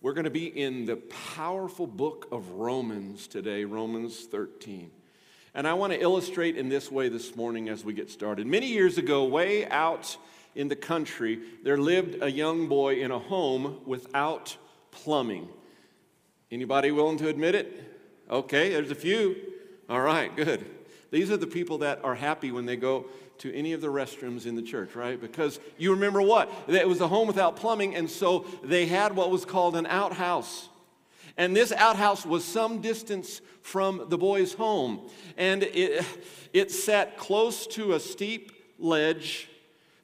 We're 0.00 0.12
going 0.12 0.24
to 0.24 0.30
be 0.30 0.46
in 0.46 0.86
the 0.86 0.96
powerful 1.34 1.88
book 1.88 2.28
of 2.30 2.50
Romans 2.50 3.26
today, 3.26 3.64
Romans 3.64 4.26
13. 4.26 4.92
And 5.54 5.66
I 5.66 5.74
want 5.74 5.92
to 5.92 6.00
illustrate 6.00 6.56
in 6.56 6.68
this 6.68 6.88
way 6.88 7.08
this 7.08 7.34
morning 7.34 7.68
as 7.68 7.84
we 7.84 7.94
get 7.94 8.08
started. 8.08 8.46
Many 8.46 8.68
years 8.68 8.96
ago, 8.96 9.24
way 9.24 9.66
out 9.68 10.16
in 10.54 10.68
the 10.68 10.76
country, 10.76 11.40
there 11.64 11.76
lived 11.76 12.22
a 12.22 12.30
young 12.30 12.68
boy 12.68 13.00
in 13.00 13.10
a 13.10 13.18
home 13.18 13.80
without 13.86 14.56
plumbing. 14.92 15.48
Anybody 16.52 16.92
willing 16.92 17.18
to 17.18 17.28
admit 17.28 17.56
it? 17.56 17.82
Okay, 18.30 18.68
there's 18.68 18.92
a 18.92 18.94
few. 18.94 19.34
All 19.88 20.00
right, 20.00 20.34
good. 20.36 20.64
These 21.10 21.32
are 21.32 21.36
the 21.36 21.48
people 21.48 21.78
that 21.78 22.04
are 22.04 22.14
happy 22.14 22.52
when 22.52 22.66
they 22.66 22.76
go 22.76 23.06
to 23.38 23.54
any 23.54 23.72
of 23.72 23.80
the 23.80 23.88
restrooms 23.88 24.46
in 24.46 24.54
the 24.54 24.62
church, 24.62 24.94
right? 24.94 25.20
Because 25.20 25.60
you 25.76 25.92
remember 25.92 26.20
what? 26.22 26.50
It 26.68 26.88
was 26.88 27.00
a 27.00 27.08
home 27.08 27.26
without 27.26 27.56
plumbing, 27.56 27.94
and 27.94 28.10
so 28.10 28.46
they 28.62 28.86
had 28.86 29.14
what 29.14 29.30
was 29.30 29.44
called 29.44 29.76
an 29.76 29.86
outhouse. 29.86 30.68
And 31.36 31.54
this 31.54 31.70
outhouse 31.72 32.26
was 32.26 32.44
some 32.44 32.80
distance 32.80 33.40
from 33.62 34.06
the 34.08 34.18
boy's 34.18 34.54
home. 34.54 35.08
And 35.36 35.62
it, 35.62 36.04
it 36.52 36.70
sat 36.72 37.16
close 37.16 37.66
to 37.68 37.92
a 37.92 38.00
steep 38.00 38.52
ledge 38.78 39.48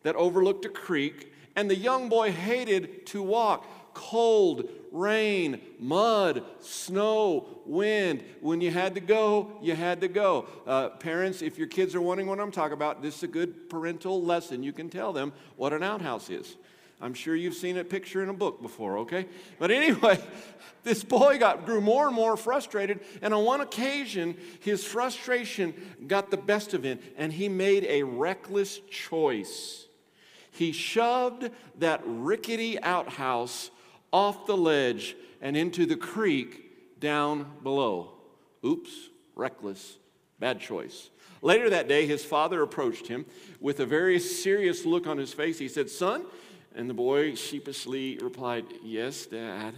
that 0.05 0.15
overlooked 0.15 0.65
a 0.65 0.69
creek. 0.69 1.33
And 1.57 1.69
the 1.69 1.77
young 1.77 2.09
boy 2.09 2.31
hated 2.31 3.07
to 3.07 3.23
walk 3.23 3.67
cold, 3.95 4.69
rain, 4.95 5.61
mud, 5.81 6.45
snow, 6.61 7.47
wind. 7.67 8.23
When 8.41 8.61
you 8.61 8.71
had 8.71 8.95
to 8.95 9.01
go, 9.01 9.53
you 9.61 9.75
had 9.75 10.01
to 10.03 10.09
go. 10.09 10.47
Uh, 10.67 10.91
parents, 10.91 11.43
if 11.43 11.59
your 11.59 11.67
kids 11.67 11.95
are 11.97 12.01
wondering 12.01 12.29
what 12.29 12.39
I'm 12.39 12.53
talking 12.53 12.75
about, 12.75 13.03
this 13.03 13.17
is 13.17 13.23
a 13.25 13.29
good 13.29 13.69
parental 13.69 14.23
lesson. 14.23 14.63
You 14.63 14.73
can 14.73 14.89
tell 14.89 15.13
them 15.13 15.33
what 15.57 15.73
an 15.73 15.83
outhouse 15.83 16.31
is. 16.31 16.57
I'm 17.01 17.13
sure 17.13 17.35
you've 17.35 17.57
seen 17.57 17.77
a 17.77 17.85
picture 17.85 18.23
in 18.23 18.29
a 18.29 18.35
book 18.35 18.63
before, 18.63 18.99
okay? 18.99 19.27
But 19.59 19.73
anyway, 19.73 20.19
this 20.85 21.03
boy 21.03 21.39
got 21.39 21.67
grew 21.67 21.81
more 21.81 22.07
and 22.07 22.15
more 22.15 22.37
frustrated, 22.37 23.01
and 23.21 23.35
on 23.35 23.45
one 23.45 23.61
occasion, 23.61 24.37
his 24.61 24.85
frustration 24.85 25.75
got 26.07 26.31
the 26.31 26.37
best 26.37 26.73
of 26.73 26.85
him, 26.85 27.01
and 27.17 27.33
he 27.33 27.49
made 27.49 27.85
a 27.89 28.05
reckless 28.05 28.79
choice. 28.91 29.87
He 30.53 30.71
shoved 30.71 31.51
that 31.81 32.01
rickety 32.07 32.81
outhouse 32.81 33.71
off 34.15 34.47
the 34.47 34.57
ledge 34.57 35.17
and 35.43 35.57
into 35.57 35.85
the 35.85 35.97
creek 35.97 37.01
down 37.01 37.51
below. 37.65 38.13
Oops, 38.65 39.11
reckless, 39.35 39.99
bad 40.39 40.61
choice. 40.61 41.11
Later 41.43 41.69
that 41.69 41.89
day, 41.89 42.07
his 42.07 42.25
father 42.25 42.63
approached 42.63 43.09
him 43.09 43.27
with 43.61 43.81
a 43.81 43.87
very 43.87 44.21
serious 44.21 44.87
look 44.87 45.09
on 45.09 45.19
his 45.19 45.35
face. 45.35 45.59
He 45.59 45.67
said, 45.67 45.91
Son, 45.91 46.25
and 46.77 46.89
the 46.89 46.95
boy 46.95 47.35
sheepishly 47.35 48.17
replied, 48.23 48.65
Yes, 48.85 49.27
Dad. 49.27 49.75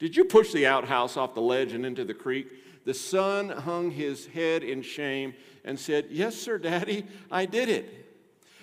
Did 0.00 0.16
you 0.16 0.24
push 0.24 0.52
the 0.52 0.66
outhouse 0.66 1.16
off 1.16 1.34
the 1.34 1.40
ledge 1.40 1.72
and 1.72 1.86
into 1.86 2.04
the 2.04 2.14
creek? 2.14 2.84
The 2.84 2.94
son 2.94 3.48
hung 3.48 3.92
his 3.92 4.26
head 4.26 4.64
in 4.64 4.82
shame 4.82 5.34
and 5.64 5.78
said, 5.78 6.06
Yes, 6.10 6.34
sir, 6.34 6.58
Daddy, 6.58 7.06
I 7.30 7.46
did 7.46 7.68
it. 7.68 7.94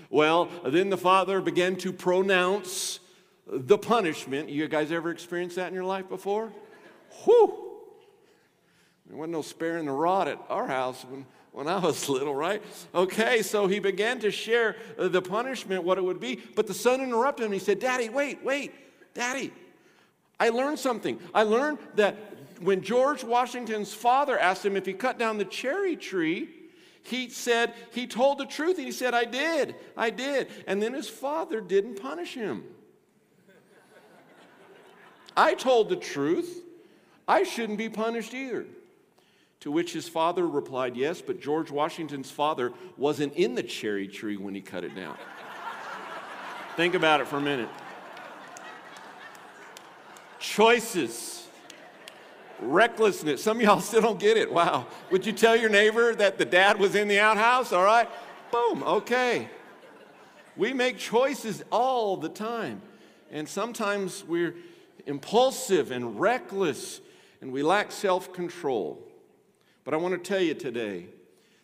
Well, 0.09 0.49
then 0.65 0.89
the 0.89 0.97
father 0.97 1.39
began 1.39 1.77
to 1.77 1.93
pronounce 1.93 2.99
the 3.47 3.77
punishment. 3.77 4.49
You 4.49 4.67
guys 4.67 4.91
ever 4.91 5.11
experienced 5.11 5.55
that 5.57 5.67
in 5.67 5.73
your 5.73 5.83
life 5.83 6.09
before? 6.09 6.51
Whew! 7.23 7.61
There 9.07 9.17
wasn't 9.17 9.33
no 9.33 9.41
sparing 9.41 9.85
the 9.85 9.91
rod 9.91 10.27
at 10.27 10.39
our 10.49 10.67
house 10.67 11.05
when, 11.07 11.25
when 11.51 11.67
I 11.67 11.77
was 11.77 12.09
little, 12.09 12.35
right? 12.35 12.61
Okay, 12.93 13.41
so 13.41 13.67
he 13.67 13.79
began 13.79 14.19
to 14.19 14.31
share 14.31 14.75
uh, 14.97 15.07
the 15.07 15.21
punishment, 15.21 15.83
what 15.83 15.97
it 15.97 16.03
would 16.03 16.19
be. 16.19 16.41
But 16.55 16.67
the 16.67 16.73
son 16.73 17.01
interrupted 17.01 17.45
him. 17.45 17.51
He 17.51 17.59
said, 17.59 17.79
Daddy, 17.79 18.09
wait, 18.09 18.43
wait, 18.43 18.73
Daddy, 19.13 19.53
I 20.39 20.49
learned 20.49 20.79
something. 20.79 21.19
I 21.33 21.43
learned 21.43 21.77
that 21.95 22.17
when 22.59 22.81
George 22.81 23.23
Washington's 23.23 23.93
father 23.93 24.37
asked 24.39 24.65
him 24.65 24.75
if 24.75 24.85
he 24.85 24.93
cut 24.93 25.19
down 25.19 25.37
the 25.37 25.45
cherry 25.45 25.95
tree, 25.95 26.49
he 27.03 27.29
said, 27.29 27.73
he 27.91 28.07
told 28.07 28.39
the 28.39 28.45
truth. 28.45 28.77
And 28.77 28.85
he 28.85 28.91
said, 28.91 29.13
I 29.13 29.25
did, 29.25 29.75
I 29.95 30.09
did. 30.09 30.47
And 30.65 30.81
then 30.81 30.93
his 30.93 31.07
father 31.07 31.61
didn't 31.61 32.01
punish 32.01 32.33
him. 32.33 32.63
I 35.35 35.53
told 35.53 35.89
the 35.89 35.95
truth. 35.95 36.63
I 37.27 37.43
shouldn't 37.43 37.77
be 37.77 37.89
punished 37.89 38.33
either. 38.33 38.65
To 39.61 39.71
which 39.71 39.93
his 39.93 40.07
father 40.07 40.47
replied, 40.47 40.95
Yes, 40.95 41.21
but 41.21 41.41
George 41.41 41.71
Washington's 41.71 42.29
father 42.29 42.71
wasn't 42.97 43.33
in 43.33 43.55
the 43.55 43.63
cherry 43.63 44.07
tree 44.07 44.37
when 44.37 44.53
he 44.53 44.61
cut 44.61 44.83
it 44.83 44.95
down. 44.95 45.17
Think 46.75 46.93
about 46.93 47.21
it 47.21 47.27
for 47.27 47.37
a 47.37 47.41
minute. 47.41 47.69
Choices, 50.39 51.47
recklessness. 52.61 53.43
Some 53.43 53.57
of 53.57 53.63
y'all 53.63 53.79
still 53.81 54.01
don't 54.01 54.19
get 54.19 54.37
it. 54.37 54.51
Wow. 54.51 54.85
Would 55.09 55.25
you 55.25 55.31
tell 55.31 55.55
your 55.55 55.69
neighbor 55.69 56.13
that 56.13 56.37
the 56.37 56.45
dad 56.45 56.77
was 56.79 56.93
in 56.93 57.07
the 57.07 57.19
outhouse? 57.19 57.73
All 57.73 57.83
right. 57.83 58.07
Boom. 58.51 58.83
Okay. 58.83 59.49
We 60.55 60.73
make 60.73 60.99
choices 60.99 61.63
all 61.71 62.17
the 62.17 62.29
time. 62.29 62.81
And 63.31 63.49
sometimes 63.49 64.23
we're 64.23 64.55
impulsive 65.05 65.91
and 65.91 66.19
reckless, 66.19 67.01
and 67.41 67.51
we 67.51 67.63
lack 67.63 67.91
self 67.91 68.33
control. 68.33 69.01
But 69.83 69.93
I 69.93 69.97
want 69.97 70.13
to 70.13 70.29
tell 70.29 70.41
you 70.41 70.53
today, 70.53 71.07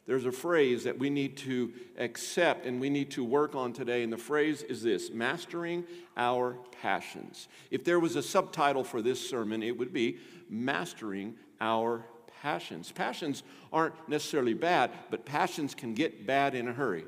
there's 0.06 0.25
a 0.25 0.31
phrase 0.31 0.84
that 0.84 0.97
we 0.97 1.09
need 1.09 1.38
to 1.38 1.72
accept 1.97 2.66
and 2.66 2.81
we 2.81 2.90
need 2.90 3.12
to 3.12 3.24
work 3.24 3.56
on 3.56 3.72
today, 3.72 4.03
and 4.03 4.12
the 4.12 4.18
phrase 4.18 4.63
is 4.63 4.84
this 4.84 5.12
Mastering 5.12 5.85
Our 6.18 6.57
Passions. 6.81 7.47
If 7.69 7.84
there 7.84 8.00
was 8.00 8.16
a 8.16 8.24
subtitle 8.24 8.84
for 8.84 9.02
this 9.02 9.28
sermon, 9.28 9.63
it 9.63 9.78
would 9.78 9.94
be 9.94 10.18
Mastering 10.50 11.35
Our 11.59 12.06
Passions. 12.41 12.91
Passions 12.91 13.44
aren't 13.72 13.94
necessarily 14.09 14.53
bad, 14.53 14.91
but 15.12 15.25
passions 15.25 15.75
can 15.75 15.94
get 15.94 16.25
bad 16.25 16.56
in 16.56 16.68
a 16.68 16.73
hurry. 16.73 17.06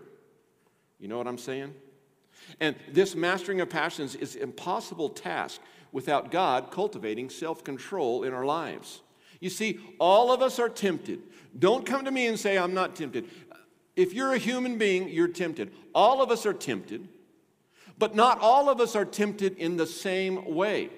You 0.99 1.07
know 1.07 1.17
what 1.17 1.27
I'm 1.27 1.37
saying? 1.37 1.73
And 2.59 2.75
this 2.89 3.15
mastering 3.15 3.61
of 3.61 3.69
passions 3.69 4.15
is 4.15 4.35
an 4.35 4.43
impossible 4.43 5.09
task 5.09 5.59
without 5.93 6.31
God 6.31 6.71
cultivating 6.71 7.29
self 7.29 7.63
control 7.63 8.23
in 8.23 8.33
our 8.33 8.43
lives. 8.43 9.01
You 9.39 9.49
see, 9.49 9.79
all 9.99 10.33
of 10.33 10.41
us 10.41 10.59
are 10.59 10.67
tempted. 10.67 11.21
Don't 11.57 11.85
come 11.85 12.03
to 12.03 12.11
me 12.11 12.27
and 12.27 12.37
say, 12.37 12.57
I'm 12.57 12.73
not 12.73 12.95
tempted. 12.95 13.29
If 13.95 14.13
you're 14.13 14.33
a 14.33 14.37
human 14.37 14.77
being, 14.77 15.07
you're 15.07 15.27
tempted. 15.27 15.71
All 15.93 16.21
of 16.21 16.31
us 16.31 16.45
are 16.45 16.53
tempted, 16.53 17.07
but 17.97 18.15
not 18.15 18.39
all 18.39 18.69
of 18.69 18.81
us 18.81 18.95
are 18.95 19.05
tempted 19.05 19.57
in 19.57 19.77
the 19.77 19.85
same 19.85 20.55
way. 20.55 20.89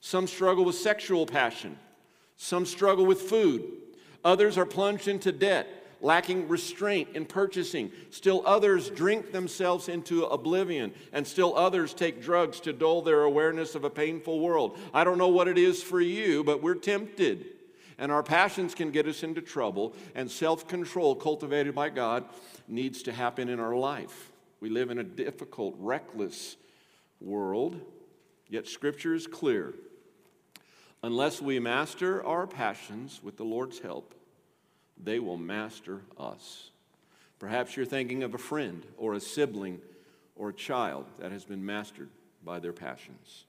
Some 0.00 0.26
struggle 0.26 0.64
with 0.64 0.74
sexual 0.74 1.26
passion, 1.26 1.78
some 2.36 2.66
struggle 2.66 3.06
with 3.06 3.22
food, 3.22 3.64
others 4.24 4.58
are 4.58 4.66
plunged 4.66 5.06
into 5.06 5.30
debt 5.30 5.68
lacking 6.00 6.48
restraint 6.48 7.08
in 7.14 7.24
purchasing. 7.24 7.90
Still 8.10 8.42
others 8.46 8.90
drink 8.90 9.32
themselves 9.32 9.88
into 9.88 10.24
oblivion, 10.24 10.92
and 11.12 11.26
still 11.26 11.56
others 11.56 11.94
take 11.94 12.22
drugs 12.22 12.60
to 12.60 12.72
dull 12.72 13.02
their 13.02 13.22
awareness 13.22 13.74
of 13.74 13.84
a 13.84 13.90
painful 13.90 14.40
world. 14.40 14.78
I 14.94 15.04
don't 15.04 15.18
know 15.18 15.28
what 15.28 15.48
it 15.48 15.58
is 15.58 15.82
for 15.82 16.00
you, 16.00 16.44
but 16.44 16.62
we're 16.62 16.74
tempted. 16.74 17.46
And 17.98 18.12
our 18.12 18.22
passions 18.22 18.74
can 18.74 18.92
get 18.92 19.08
us 19.08 19.22
into 19.22 19.42
trouble, 19.42 19.94
and 20.14 20.30
self 20.30 20.68
control 20.68 21.16
cultivated 21.16 21.74
by 21.74 21.88
God 21.88 22.24
needs 22.68 23.02
to 23.02 23.12
happen 23.12 23.48
in 23.48 23.58
our 23.58 23.74
life. 23.74 24.32
We 24.60 24.70
live 24.70 24.90
in 24.90 24.98
a 24.98 25.04
difficult, 25.04 25.74
reckless 25.78 26.56
world, 27.20 27.80
yet 28.48 28.66
Scripture 28.68 29.14
is 29.14 29.26
clear. 29.26 29.74
Unless 31.02 31.40
we 31.40 31.60
master 31.60 32.24
our 32.24 32.46
passions 32.46 33.20
with 33.22 33.36
the 33.36 33.44
Lord's 33.44 33.78
help, 33.78 34.14
they 35.02 35.18
will 35.18 35.36
master 35.36 36.02
us. 36.18 36.70
Perhaps 37.38 37.76
you're 37.76 37.86
thinking 37.86 38.22
of 38.22 38.34
a 38.34 38.38
friend 38.38 38.84
or 38.96 39.14
a 39.14 39.20
sibling 39.20 39.80
or 40.36 40.50
a 40.50 40.52
child 40.52 41.06
that 41.18 41.32
has 41.32 41.44
been 41.44 41.64
mastered 41.64 42.08
by 42.44 42.58
their 42.58 42.72
passions. 42.72 43.44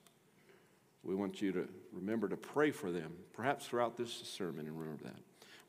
We 1.03 1.15
want 1.15 1.41
you 1.41 1.51
to 1.53 1.67
remember 1.93 2.27
to 2.27 2.37
pray 2.37 2.71
for 2.71 2.91
them, 2.91 3.13
perhaps 3.33 3.65
throughout 3.65 3.97
this 3.97 4.11
sermon, 4.11 4.67
and 4.67 4.79
remember 4.79 5.03
that. 5.05 5.15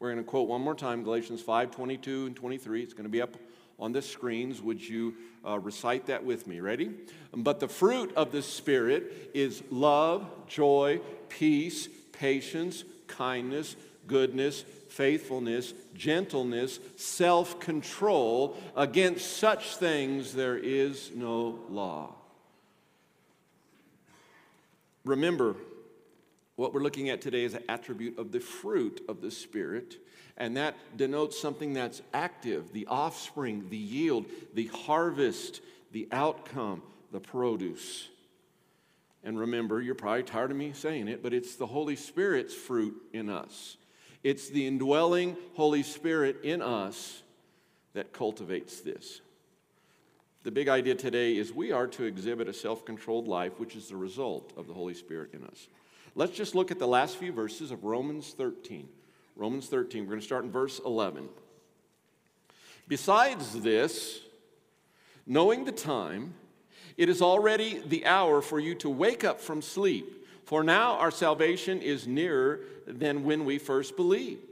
We're 0.01 0.13
going 0.13 0.25
to 0.25 0.29
quote 0.29 0.49
one 0.49 0.63
more 0.63 0.75
time 0.75 1.05
Galatians 1.05 1.41
5 1.43 1.71
22 1.71 2.27
and 2.27 2.37
23. 2.37 2.83
It's 2.83 2.95
going 2.95 3.05
to 3.05 3.11
be 3.11 3.23
up 3.23 3.37
on 3.79 3.93
the 3.93 4.03
screens. 4.03 4.61
Would 4.61 4.87
you 4.87 5.15
uh, 5.47 5.59
recite 5.59 6.07
that 6.07 6.25
with 6.25 6.47
me? 6.47 6.61
Ready? 6.61 6.91
But 7.35 7.61
the 7.61 7.69
fruit 7.69 8.13
of 8.17 8.33
the 8.33 8.43
Spirit 8.43 9.31
is 9.35 9.63
love, 9.71 10.27
joy, 10.47 11.01
peace, 11.29 11.89
patience, 12.13 12.85
kindness, 13.07 13.77
goodness, 14.07 14.65
faithfulness, 15.01 15.73
gentleness, 15.95 16.79
self 16.97 17.59
control. 17.59 18.55
Against 18.77 19.39
such 19.39 19.77
things 19.77 20.35
there 20.35 20.59
is 20.59 21.11
no 21.15 21.59
law. 21.71 22.13
Remember, 25.07 25.57
what 26.57 26.75
we're 26.75 26.83
looking 26.83 27.09
at 27.09 27.23
today 27.23 27.45
is 27.45 27.55
an 27.55 27.63
attribute 27.67 28.19
of 28.19 28.31
the 28.31 28.41
fruit 28.41 29.03
of 29.09 29.23
the 29.23 29.31
Spirit, 29.31 29.97
and 30.37 30.59
that 30.59 30.77
denotes 30.99 31.41
something 31.41 31.73
that's 31.73 32.03
active 32.13 32.71
the 32.75 32.87
offspring, 32.87 33.71
the 33.71 33.79
yield, 33.79 34.27
the 34.53 34.67
harvest, 34.67 35.63
the 35.93 36.09
outcome, 36.13 36.83
the 37.11 37.21
produce. 37.21 38.11
And 39.25 39.41
remember, 39.41 39.81
you're 39.81 39.95
probably 39.95 40.25
tired 40.25 40.51
of 40.51 40.59
me 40.59 40.75
saying 40.75 41.09
it, 41.09 41.23
but 41.23 41.33
it's 41.33 41.57
the 41.57 41.67
Holy 41.67 41.97
Spirit's 41.97 42.53
fruit 42.53 43.01
in 43.15 43.31
us. 43.31 43.79
It's 44.23 44.49
the 44.51 44.67
indwelling 44.67 45.37
Holy 45.55 45.83
Spirit 45.83 46.41
in 46.43 46.61
us 46.61 47.23
that 47.95 48.13
cultivates 48.13 48.81
this. 48.81 49.21
The 50.43 50.51
big 50.51 50.69
idea 50.69 50.95
today 50.95 51.37
is 51.37 51.53
we 51.53 51.73
are 51.73 51.87
to 51.89 52.05
exhibit 52.05 52.49
a 52.49 52.53
self 52.53 52.85
controlled 52.85 53.29
life, 53.29 53.59
which 53.59 53.77
is 53.77 53.89
the 53.89 53.97
result 53.97 54.53
of 54.57 54.67
the 54.67 54.75
Holy 54.75 54.95
Spirit 54.95 55.35
in 55.35 55.45
us. 55.45 55.69
Let's 56.15 56.33
just 56.33 56.55
look 56.55 56.71
at 56.71 56.79
the 56.79 56.89
last 56.89 57.17
few 57.17 57.33
verses 57.33 57.71
of 57.71 57.85
Romans 57.85 58.35
13. 58.37 58.89
Romans 59.37 59.69
13, 59.69 60.03
we're 60.03 60.11
going 60.11 60.21
to 60.21 60.27
start 60.27 60.45
in 60.45 60.51
verse 60.51 60.81
11. 60.85 61.29
Besides 62.89 63.61
this, 63.61 64.21
knowing 65.27 65.65
the 65.65 65.73
time, 65.73 66.35
it 66.97 67.09
is 67.09 67.23
already 67.23 67.81
the 67.87 68.05
hour 68.05 68.43
for 68.43 68.59
you 68.59 68.75
to 68.77 68.91
wake 68.91 69.25
up 69.25 69.41
from 69.41 69.63
sleep. 69.63 70.20
For 70.51 70.65
now 70.65 70.95
our 70.95 71.13
salvation 71.13 71.81
is 71.81 72.09
nearer 72.09 72.63
than 72.85 73.23
when 73.23 73.45
we 73.45 73.57
first 73.57 73.95
believed. 73.95 74.43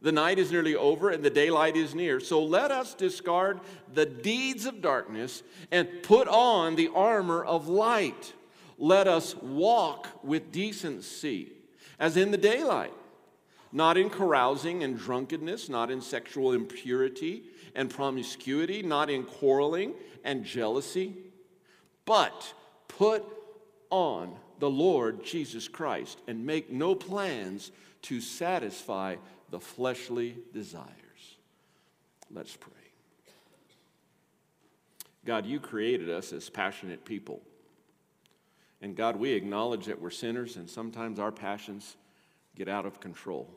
The 0.00 0.10
night 0.10 0.38
is 0.38 0.50
nearly 0.50 0.74
over 0.74 1.10
and 1.10 1.22
the 1.22 1.28
daylight 1.28 1.76
is 1.76 1.94
near. 1.94 2.20
So 2.20 2.42
let 2.42 2.70
us 2.70 2.94
discard 2.94 3.60
the 3.92 4.06
deeds 4.06 4.64
of 4.64 4.80
darkness 4.80 5.42
and 5.70 5.90
put 6.02 6.26
on 6.26 6.74
the 6.74 6.88
armor 6.94 7.44
of 7.44 7.68
light. 7.68 8.32
Let 8.78 9.06
us 9.06 9.36
walk 9.36 10.08
with 10.24 10.52
decency 10.52 11.52
as 11.98 12.16
in 12.16 12.30
the 12.30 12.38
daylight, 12.38 12.94
not 13.72 13.98
in 13.98 14.08
carousing 14.08 14.84
and 14.84 14.98
drunkenness, 14.98 15.68
not 15.68 15.90
in 15.90 16.00
sexual 16.00 16.54
impurity 16.54 17.42
and 17.74 17.90
promiscuity, 17.90 18.82
not 18.82 19.10
in 19.10 19.24
quarreling 19.24 19.92
and 20.24 20.46
jealousy, 20.46 21.14
but 22.06 22.54
put 22.88 23.22
on 23.90 24.34
the 24.58 24.70
Lord 24.70 25.24
Jesus 25.24 25.68
Christ 25.68 26.18
and 26.26 26.46
make 26.46 26.70
no 26.70 26.94
plans 26.94 27.72
to 28.02 28.20
satisfy 28.20 29.16
the 29.50 29.60
fleshly 29.60 30.36
desires. 30.52 30.90
Let's 32.32 32.56
pray. 32.56 32.72
God, 35.24 35.44
you 35.44 35.58
created 35.58 36.08
us 36.08 36.32
as 36.32 36.48
passionate 36.48 37.04
people. 37.04 37.42
And 38.80 38.94
God, 38.94 39.16
we 39.16 39.32
acknowledge 39.32 39.86
that 39.86 40.00
we're 40.00 40.10
sinners 40.10 40.56
and 40.56 40.70
sometimes 40.70 41.18
our 41.18 41.32
passions 41.32 41.96
get 42.54 42.68
out 42.68 42.86
of 42.86 43.00
control. 43.00 43.50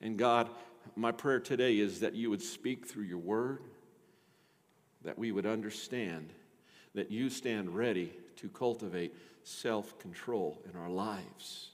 And 0.00 0.18
God, 0.18 0.50
my 0.96 1.12
prayer 1.12 1.40
today 1.40 1.78
is 1.78 2.00
that 2.00 2.14
you 2.14 2.30
would 2.30 2.42
speak 2.42 2.86
through 2.86 3.04
your 3.04 3.18
word, 3.18 3.62
that 5.02 5.18
we 5.18 5.30
would 5.30 5.46
understand 5.46 6.32
that 6.94 7.10
you 7.10 7.30
stand 7.30 7.74
ready 7.76 8.12
to 8.36 8.48
cultivate 8.48 9.14
self 9.42 9.98
control 9.98 10.62
in 10.70 10.78
our 10.78 10.90
lives. 10.90 11.70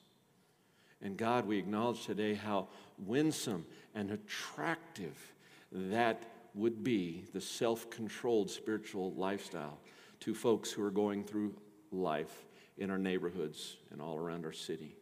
And 1.03 1.17
God, 1.17 1.47
we 1.47 1.59
acknowledge 1.59 2.05
today 2.07 2.35
how 2.35 2.69
winsome 2.99 3.67
and 3.95 4.11
attractive 4.11 5.35
that 5.71 6.23
would 6.55 6.83
be 6.83 7.25
the 7.33 7.41
self 7.41 7.91
controlled 7.91 8.51
spiritual 8.51 9.13
lifestyle 9.13 9.79
to 10.21 10.35
folks 10.35 10.71
who 10.73 10.83
are 10.83 10.91
going 10.91 11.25
through 11.25 11.55
life 11.93 12.47
in 12.79 12.91
our 12.91 12.99
neighborhoods 12.99 13.77
and 13.91 14.01
all 14.01 14.17
around 14.17 14.45
our 14.45 14.53
city. 14.53 14.97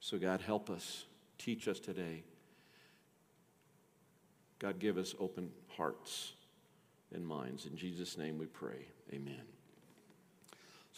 So, 0.00 0.18
God, 0.18 0.40
help 0.40 0.70
us, 0.70 1.06
teach 1.38 1.68
us 1.68 1.80
today. 1.80 2.22
God, 4.58 4.78
give 4.78 4.98
us 4.98 5.14
open 5.18 5.50
hearts 5.68 6.32
and 7.12 7.26
minds. 7.26 7.66
In 7.66 7.76
Jesus' 7.76 8.16
name 8.16 8.38
we 8.38 8.46
pray. 8.46 8.86
Amen. 9.12 9.55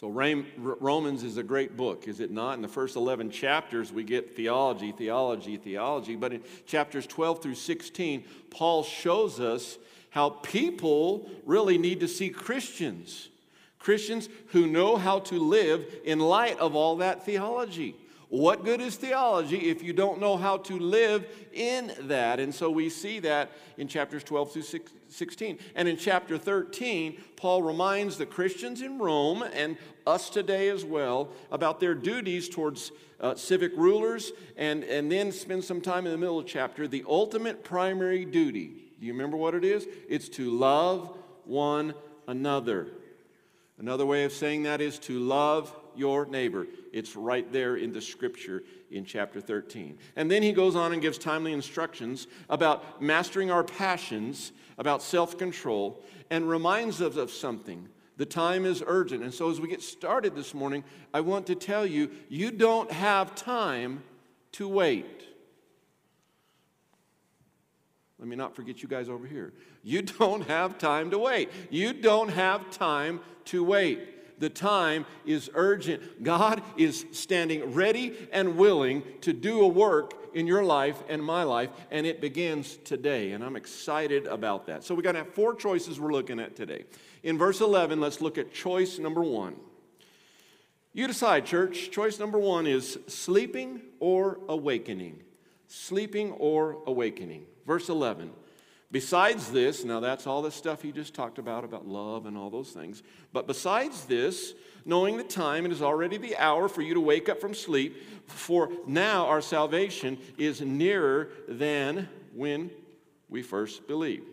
So, 0.01 0.09
Romans 0.11 1.25
is 1.25 1.39
a 1.39 1.43
great 1.43 1.77
book, 1.77 2.07
is 2.07 2.21
it 2.21 2.31
not? 2.31 2.55
In 2.55 2.63
the 2.63 2.69
first 2.69 2.95
11 2.95 3.33
chapters, 3.33 3.93
we 3.93 4.05
get 4.05 4.37
theology, 4.37 4.93
theology, 4.93 5.57
theology. 5.57 6.15
But 6.15 6.35
in 6.35 6.43
chapters 6.67 7.05
12 7.05 7.43
through 7.43 7.57
16, 7.57 8.25
Paul 8.49 8.85
shows 8.85 9.41
us 9.41 9.77
how 10.11 10.31
people 10.31 11.29
really 11.45 11.79
need 11.79 11.99
to 11.99 12.07
see 12.07 12.31
Christians. 12.31 13.29
Christians 13.81 14.29
who 14.49 14.69
know 14.69 14.95
how 14.95 15.19
to 15.19 15.35
live 15.41 15.85
in 16.05 16.21
light 16.21 16.61
of 16.61 16.77
all 16.77 16.99
that 16.99 17.27
theology. 17.27 17.97
What 18.31 18.63
good 18.63 18.83
is 18.83 18.97
theology 18.97 19.71
if 19.71 19.83
you 19.83 19.95
don't 19.95 20.21
know 20.21 20.37
how 20.37 20.59
to 20.59 20.79
live 20.79 21.27
in 21.53 21.93
that? 22.03 22.41
And 22.41 22.55
so 22.55 22.69
we 22.69 22.91
see 22.91 23.21
that 23.21 23.51
in 23.79 23.89
chapters 23.89 24.23
12 24.23 24.53
through 24.53 24.81
16. 25.09 25.59
And 25.75 25.89
in 25.89 25.97
chapter 25.97 26.37
13, 26.37 27.19
Paul 27.37 27.63
reminds 27.63 28.19
the 28.19 28.27
Christians 28.27 28.83
in 28.83 28.99
Rome 28.99 29.43
and 29.55 29.79
us 30.07 30.29
today 30.29 30.69
as 30.69 30.85
well 30.85 31.31
about 31.51 31.81
their 31.81 31.95
duties 31.95 32.51
towards 32.51 32.93
uh, 33.21 33.35
civic 33.35 33.75
rulers, 33.77 34.33
and, 34.57 34.85
and 34.85 35.11
then 35.11 35.33
spend 35.33 35.65
some 35.65 35.81
time 35.81 36.07
in 36.07 36.13
the 36.13 36.19
middle 36.19 36.39
of 36.39 36.45
the 36.45 36.51
chapter. 36.51 36.87
The 36.87 37.05
ultimate 37.09 37.65
primary 37.65 38.25
duty, 38.25 38.73
do 39.01 39.07
you 39.07 39.13
remember 39.13 39.37
what 39.37 39.55
it 39.55 39.65
is? 39.65 39.87
It's 40.09 40.29
to 40.31 40.51
love 40.51 41.17
one 41.45 41.95
another. 42.27 42.89
Another 43.79 44.05
way 44.05 44.25
of 44.25 44.33
saying 44.33 44.65
that 44.65 44.81
is 44.81 44.99
to 45.01 45.19
love 45.19 45.75
your 45.99 46.27
neighbor. 46.27 46.67
It's 46.93 47.17
right 47.17 47.51
there 47.53 47.77
in 47.77 47.93
the 47.93 48.01
scripture 48.01 48.63
in 48.91 49.05
chapter 49.05 49.41
13. 49.41 49.99
And 50.17 50.31
then 50.31 50.43
he 50.43 50.53
goes 50.53 50.77
on 50.77 50.93
and 50.93 51.03
gives 51.03 51.19
timely 51.19 51.53
instructions 51.53 52.27
about 52.49 53.03
mastering 53.03 53.51
our 53.51 53.65
passions, 53.65 54.53
about 54.79 55.03
self 55.03 55.37
control, 55.37 56.03
and 56.31 56.49
reminds 56.49 57.03
us 57.03 57.17
of 57.17 57.31
something. 57.31 57.89
The 58.17 58.27
time 58.27 58.67
is 58.67 58.83
urgent. 58.87 59.23
And 59.23 59.33
so, 59.33 59.51
as 59.51 59.61
we 59.61 59.69
get 59.69 59.83
started 59.83 60.35
this 60.35 60.53
morning, 60.53 60.83
I 61.15 61.21
want 61.21 61.47
to 61.47 61.55
tell 61.55 61.87
you 61.87 62.11
you 62.29 62.51
don't 62.51 62.91
have 62.91 63.35
time 63.35 64.03
to 64.53 64.69
wait. 64.69 65.25
Let 68.19 68.27
me 68.27 68.35
not 68.35 68.57
forget 68.57 68.83
you 68.83 68.89
guys 68.89 69.09
over 69.09 69.27
here. 69.27 69.53
You 69.83 70.03
don't 70.19 70.43
have 70.49 70.79
time 70.79 71.11
to 71.11 71.19
wait. 71.19 71.51
You 71.71 71.93
don't 71.93 72.31
have 72.31 72.71
time 72.71 73.21
to 73.47 73.63
wait. 73.63 74.18
The 74.39 74.49
time 74.49 75.07
is 75.27 75.51
urgent. 75.55 76.23
God 76.23 76.63
is 76.77 77.07
standing 77.13 77.75
ready 77.75 78.29
and 78.33 78.57
willing 78.57 79.03
to 79.23 79.33
do 79.33 79.63
a 79.63 79.69
work 79.69 80.15
in 80.35 80.47
your 80.47 80.63
life 80.63 81.03
and 81.09 81.23
my 81.23 81.43
life, 81.43 81.71
and 81.91 82.07
it 82.07 82.21
begins 82.21 82.77
today. 82.85 83.33
And 83.33 83.43
I'm 83.43 83.57
excited 83.57 84.27
about 84.27 84.67
that. 84.67 84.85
So, 84.85 84.95
we're 84.95 85.03
going 85.03 85.15
to 85.15 85.25
have 85.25 85.35
four 85.35 85.55
choices 85.55 85.99
we're 85.99 86.13
looking 86.13 86.39
at 86.39 86.55
today. 86.55 86.85
In 87.23 87.39
verse 87.39 87.61
11, 87.61 88.01
let's 88.01 88.21
look 88.21 88.39
at 88.39 88.53
choice 88.53 88.99
number 88.99 89.23
one. 89.23 89.57
You 90.93 91.07
decide, 91.07 91.47
church. 91.47 91.91
Choice 91.91 92.19
number 92.19 92.39
one 92.39 92.67
is 92.67 92.99
sleeping 93.07 93.83
or 94.01 94.41
awakening. 94.49 95.23
Sleeping 95.67 96.33
or 96.33 96.79
awakening. 96.87 97.47
Verse 97.67 97.89
11. 97.89 98.31
Besides 98.91 99.51
this, 99.51 99.85
now 99.85 100.01
that's 100.01 100.27
all 100.27 100.41
the 100.41 100.51
stuff 100.51 100.81
he 100.81 100.93
just 100.93 101.13
talked 101.15 101.39
about, 101.39 101.63
about 101.63 101.87
love 101.87 102.25
and 102.25 102.39
all 102.39 102.49
those 102.49 102.71
things. 102.71 103.03
But 103.35 103.47
besides 103.47 104.07
this, 104.07 104.55
knowing 104.87 105.19
the 105.19 105.25
time, 105.25 105.67
it 105.67 105.73
is 105.73 105.83
already 105.83 106.17
the 106.17 106.37
hour 106.39 106.69
for 106.69 106.81
you 106.81 106.95
to 106.95 107.01
wake 107.01 107.29
up 107.29 107.39
from 107.39 107.53
sleep, 107.53 107.97
for 108.27 108.71
now 108.87 109.27
our 109.27 109.43
salvation 109.43 110.17
is 110.39 110.63
nearer 110.63 111.29
than 111.47 112.09
when 112.35 112.71
we 113.29 113.43
first 113.43 113.87
believed. 113.87 114.25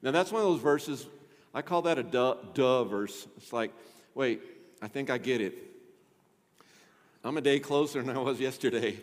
Now 0.00 0.10
that's 0.10 0.32
one 0.32 0.40
of 0.40 0.48
those 0.48 0.62
verses, 0.62 1.06
I 1.52 1.60
call 1.60 1.82
that 1.82 1.98
a 1.98 2.02
duh, 2.02 2.36
duh 2.54 2.84
verse. 2.84 3.26
It's 3.36 3.52
like, 3.52 3.72
wait, 4.14 4.40
I 4.80 4.88
think 4.88 5.10
I 5.10 5.18
get 5.18 5.42
it. 5.42 5.54
I'm 7.22 7.36
a 7.36 7.42
day 7.42 7.60
closer 7.60 8.02
than 8.02 8.16
I 8.16 8.18
was 8.18 8.40
yesterday. 8.40 8.98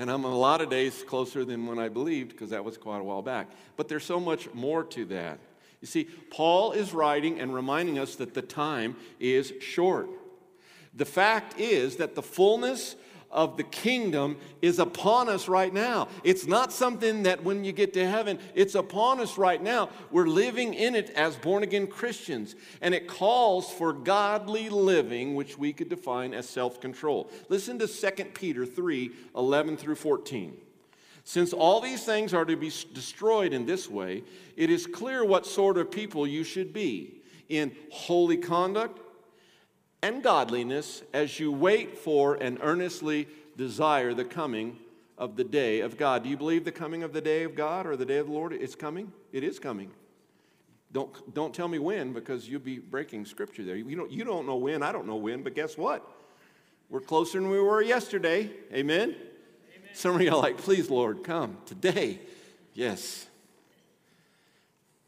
And 0.00 0.10
I'm 0.10 0.24
a 0.24 0.34
lot 0.34 0.62
of 0.62 0.70
days 0.70 1.04
closer 1.06 1.44
than 1.44 1.66
when 1.66 1.78
I 1.78 1.90
believed 1.90 2.30
because 2.30 2.48
that 2.50 2.64
was 2.64 2.78
quite 2.78 3.00
a 3.00 3.04
while 3.04 3.20
back. 3.20 3.50
But 3.76 3.88
there's 3.88 4.02
so 4.02 4.18
much 4.18 4.50
more 4.54 4.82
to 4.82 5.04
that. 5.04 5.38
You 5.82 5.86
see, 5.86 6.04
Paul 6.30 6.72
is 6.72 6.94
writing 6.94 7.38
and 7.38 7.54
reminding 7.54 7.98
us 7.98 8.16
that 8.16 8.32
the 8.32 8.40
time 8.40 8.96
is 9.18 9.52
short. 9.60 10.08
The 10.94 11.04
fact 11.04 11.60
is 11.60 11.96
that 11.96 12.14
the 12.14 12.22
fullness 12.22 12.96
of 13.30 13.56
the 13.56 13.62
kingdom 13.62 14.36
is 14.60 14.78
upon 14.78 15.28
us 15.28 15.48
right 15.48 15.72
now. 15.72 16.08
It's 16.24 16.46
not 16.46 16.72
something 16.72 17.22
that 17.24 17.44
when 17.44 17.64
you 17.64 17.72
get 17.72 17.92
to 17.94 18.06
heaven, 18.06 18.38
it's 18.54 18.74
upon 18.74 19.20
us 19.20 19.38
right 19.38 19.62
now. 19.62 19.90
We're 20.10 20.26
living 20.26 20.74
in 20.74 20.94
it 20.94 21.10
as 21.10 21.36
born 21.36 21.62
again 21.62 21.86
Christians, 21.86 22.56
and 22.80 22.94
it 22.94 23.06
calls 23.06 23.70
for 23.70 23.92
godly 23.92 24.68
living, 24.68 25.34
which 25.34 25.56
we 25.56 25.72
could 25.72 25.88
define 25.88 26.34
as 26.34 26.48
self 26.48 26.80
control. 26.80 27.30
Listen 27.48 27.78
to 27.78 27.86
2 27.86 28.24
Peter 28.34 28.66
3 28.66 29.10
11 29.36 29.76
through 29.76 29.96
14. 29.96 30.56
Since 31.22 31.52
all 31.52 31.80
these 31.80 32.04
things 32.04 32.34
are 32.34 32.44
to 32.44 32.56
be 32.56 32.72
destroyed 32.92 33.52
in 33.52 33.66
this 33.66 33.88
way, 33.88 34.24
it 34.56 34.70
is 34.70 34.86
clear 34.86 35.24
what 35.24 35.46
sort 35.46 35.78
of 35.78 35.90
people 35.90 36.26
you 36.26 36.42
should 36.42 36.72
be 36.72 37.20
in 37.48 37.72
holy 37.90 38.36
conduct 38.36 39.00
and 40.02 40.22
godliness 40.22 41.02
as 41.12 41.38
you 41.38 41.52
wait 41.52 41.98
for 41.98 42.34
and 42.34 42.58
earnestly 42.62 43.28
desire 43.56 44.14
the 44.14 44.24
coming 44.24 44.78
of 45.18 45.36
the 45.36 45.44
day 45.44 45.80
of 45.80 45.98
God. 45.98 46.22
Do 46.22 46.30
you 46.30 46.36
believe 46.36 46.64
the 46.64 46.72
coming 46.72 47.02
of 47.02 47.12
the 47.12 47.20
day 47.20 47.42
of 47.42 47.54
God 47.54 47.86
or 47.86 47.96
the 47.96 48.06
day 48.06 48.16
of 48.16 48.26
the 48.26 48.32
Lord 48.32 48.52
It's 48.52 48.74
coming? 48.74 49.12
It 49.32 49.44
is 49.44 49.58
coming. 49.58 49.90
Don't, 50.92 51.34
don't 51.34 51.54
tell 51.54 51.68
me 51.68 51.78
when 51.78 52.12
because 52.12 52.48
you'll 52.48 52.60
be 52.60 52.78
breaking 52.78 53.26
scripture 53.26 53.62
there. 53.62 53.76
You 53.76 53.96
don't, 53.96 54.10
you 54.10 54.24
don't 54.24 54.46
know 54.46 54.56
when, 54.56 54.82
I 54.82 54.90
don't 54.90 55.06
know 55.06 55.16
when, 55.16 55.42
but 55.42 55.54
guess 55.54 55.76
what? 55.76 56.04
We're 56.88 57.00
closer 57.00 57.38
than 57.38 57.50
we 57.50 57.60
were 57.60 57.80
yesterday. 57.80 58.50
Amen? 58.72 59.10
Amen. 59.10 59.16
Some 59.92 60.16
of 60.16 60.22
you 60.22 60.32
are 60.32 60.38
like, 60.38 60.56
please, 60.56 60.90
Lord, 60.90 61.22
come 61.22 61.58
today. 61.66 62.18
Yes. 62.74 63.26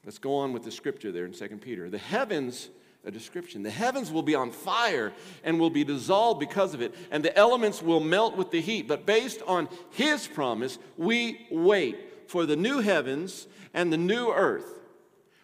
Let's 0.05 0.19
go 0.19 0.37
on 0.37 0.53
with 0.53 0.63
the 0.63 0.71
scripture 0.71 1.11
there 1.11 1.25
in 1.25 1.33
2 1.33 1.49
Peter. 1.61 1.91
The 1.91 1.99
heavens, 1.99 2.69
a 3.05 3.11
description, 3.11 3.63
the 3.63 3.71
heavens 3.71 4.13
will 4.13 4.23
be 4.23 4.35
on 4.35 4.51
fire 4.51 5.13
and 5.43 5.59
will 5.59 5.71
be 5.71 5.85
dissolved 5.85 6.39
because 6.39 6.73
of 6.75 6.81
it, 6.81 6.95
and 7.11 7.25
the 7.25 7.37
elements 7.37 7.83
will 7.83 8.01
melt 8.01 8.37
with 8.37 8.51
the 8.51 8.61
heat. 8.61 8.87
But 8.87 9.07
based 9.07 9.43
on 9.47 9.69
his 9.91 10.29
promise, 10.29 10.79
we 10.97 11.47
wait 11.51 12.29
for 12.29 12.47
the 12.47 12.57
new 12.57 12.79
heavens 12.79 13.49
and 13.75 13.93
the 13.93 13.97
new 13.97 14.31
earth 14.31 14.79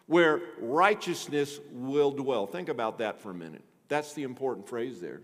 where 0.07 0.41
righteousness 0.61 1.61
will 1.71 2.11
dwell. 2.11 2.47
Think 2.47 2.69
about 2.69 2.99
that 2.99 3.21
for 3.21 3.31
a 3.31 3.35
minute. 3.35 3.63
That's 3.89 4.15
the 4.15 4.23
important 4.23 4.69
phrase 4.69 5.01
there. 5.01 5.21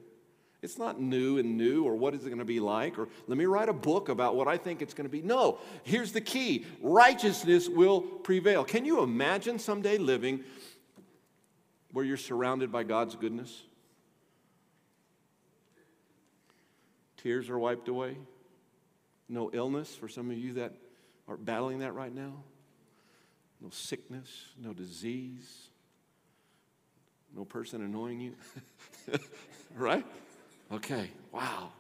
It's 0.61 0.79
not 0.79 0.99
new 0.99 1.39
and 1.39 1.59
new 1.59 1.85
or 1.85 1.95
what 1.95 2.15
is 2.15 2.23
it 2.23 2.31
going 2.31 2.39
to 2.39 2.45
be 2.45 2.61
like 2.61 2.99
or 2.99 3.09
let 3.27 3.37
me 3.37 3.45
write 3.45 3.69
a 3.69 3.75
book 3.75 4.09
about 4.09 4.35
what 4.35 4.49
I 4.49 4.57
think 4.57 4.81
it's 4.81 4.95
going 4.95 5.05
to 5.07 5.11
be. 5.11 5.21
No, 5.21 5.59
here's 5.83 6.13
the 6.13 6.23
key 6.23 6.65
righteousness 6.81 7.69
will 7.69 8.01
prevail. 8.01 8.65
Can 8.65 8.87
you 8.87 9.03
imagine 9.03 9.59
someday 9.59 9.99
living 9.99 10.41
where 11.95 12.05
you're 12.05 12.17
surrounded 12.17 12.71
by 12.71 12.83
God's 12.83 13.15
goodness? 13.15 13.63
Tears 17.17 17.49
are 17.49 17.59
wiped 17.59 17.89
away. 17.89 18.19
No 19.29 19.51
illness 19.53 19.95
for 19.95 20.09
some 20.09 20.31
of 20.31 20.37
you 20.37 20.55
that 20.55 20.75
are 21.29 21.37
battling 21.37 21.79
that 21.79 21.95
right 21.95 22.15
now. 22.15 22.35
No 23.61 23.71
sickness, 23.71 24.29
no 24.61 24.75
disease, 24.75 25.69
no 27.35 27.45
person 27.45 27.81
annoying 27.81 28.21
you. 28.21 28.35
right? 29.75 30.05
Okay, 30.73 31.11
wow. 31.33 31.71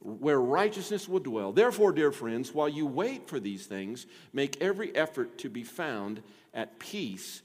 Where 0.00 0.40
righteousness 0.40 1.06
will 1.06 1.20
dwell. 1.20 1.52
Therefore, 1.52 1.92
dear 1.92 2.10
friends, 2.10 2.52
while 2.52 2.68
you 2.68 2.86
wait 2.86 3.28
for 3.28 3.38
these 3.38 3.66
things, 3.66 4.06
make 4.32 4.60
every 4.60 4.94
effort 4.96 5.38
to 5.38 5.50
be 5.50 5.62
found 5.62 6.22
at 6.54 6.78
peace 6.78 7.42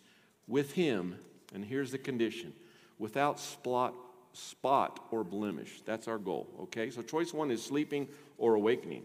with 0.48 0.74
Him. 0.74 1.18
And 1.54 1.64
here's 1.66 1.92
the 1.92 1.98
condition 1.98 2.54
without 3.00 3.40
spot, 3.40 3.94
spot 4.34 5.00
or 5.12 5.24
blemish. 5.24 5.82
That's 5.86 6.08
our 6.08 6.18
goal, 6.18 6.48
okay? 6.64 6.90
So, 6.92 7.02
choice 7.02 7.34
one 7.34 7.52
is 7.52 7.64
sleeping 7.64 8.08
or 8.38 8.56
awakening. 8.56 9.04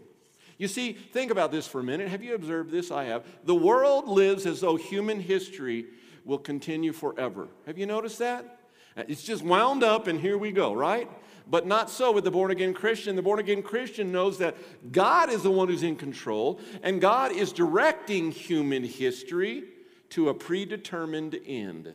You 0.57 0.67
see, 0.67 0.93
think 0.93 1.31
about 1.31 1.51
this 1.51 1.67
for 1.67 1.81
a 1.81 1.83
minute. 1.83 2.07
Have 2.09 2.23
you 2.23 2.33
observed 2.33 2.71
this? 2.71 2.89
I 2.91 3.05
have. 3.05 3.25
The 3.43 3.55
world 3.55 4.07
lives 4.07 4.45
as 4.45 4.61
though 4.61 4.75
human 4.75 5.19
history 5.19 5.85
will 6.25 6.39
continue 6.39 6.93
forever. 6.93 7.47
Have 7.65 7.77
you 7.77 7.85
noticed 7.85 8.19
that? 8.19 8.59
It's 8.95 9.23
just 9.23 9.43
wound 9.43 9.83
up 9.83 10.07
and 10.07 10.19
here 10.19 10.37
we 10.37 10.51
go, 10.51 10.73
right? 10.73 11.09
But 11.49 11.67
not 11.67 11.89
so 11.89 12.11
with 12.11 12.23
the 12.23 12.31
born 12.31 12.51
again 12.51 12.73
Christian. 12.73 13.15
The 13.15 13.21
born 13.21 13.39
again 13.39 13.61
Christian 13.61 14.11
knows 14.11 14.39
that 14.39 14.57
God 14.91 15.29
is 15.29 15.43
the 15.43 15.51
one 15.51 15.67
who's 15.67 15.83
in 15.83 15.95
control 15.95 16.59
and 16.81 16.99
God 16.99 17.31
is 17.31 17.51
directing 17.51 18.31
human 18.31 18.83
history 18.83 19.63
to 20.09 20.29
a 20.29 20.33
predetermined 20.33 21.39
end. 21.45 21.93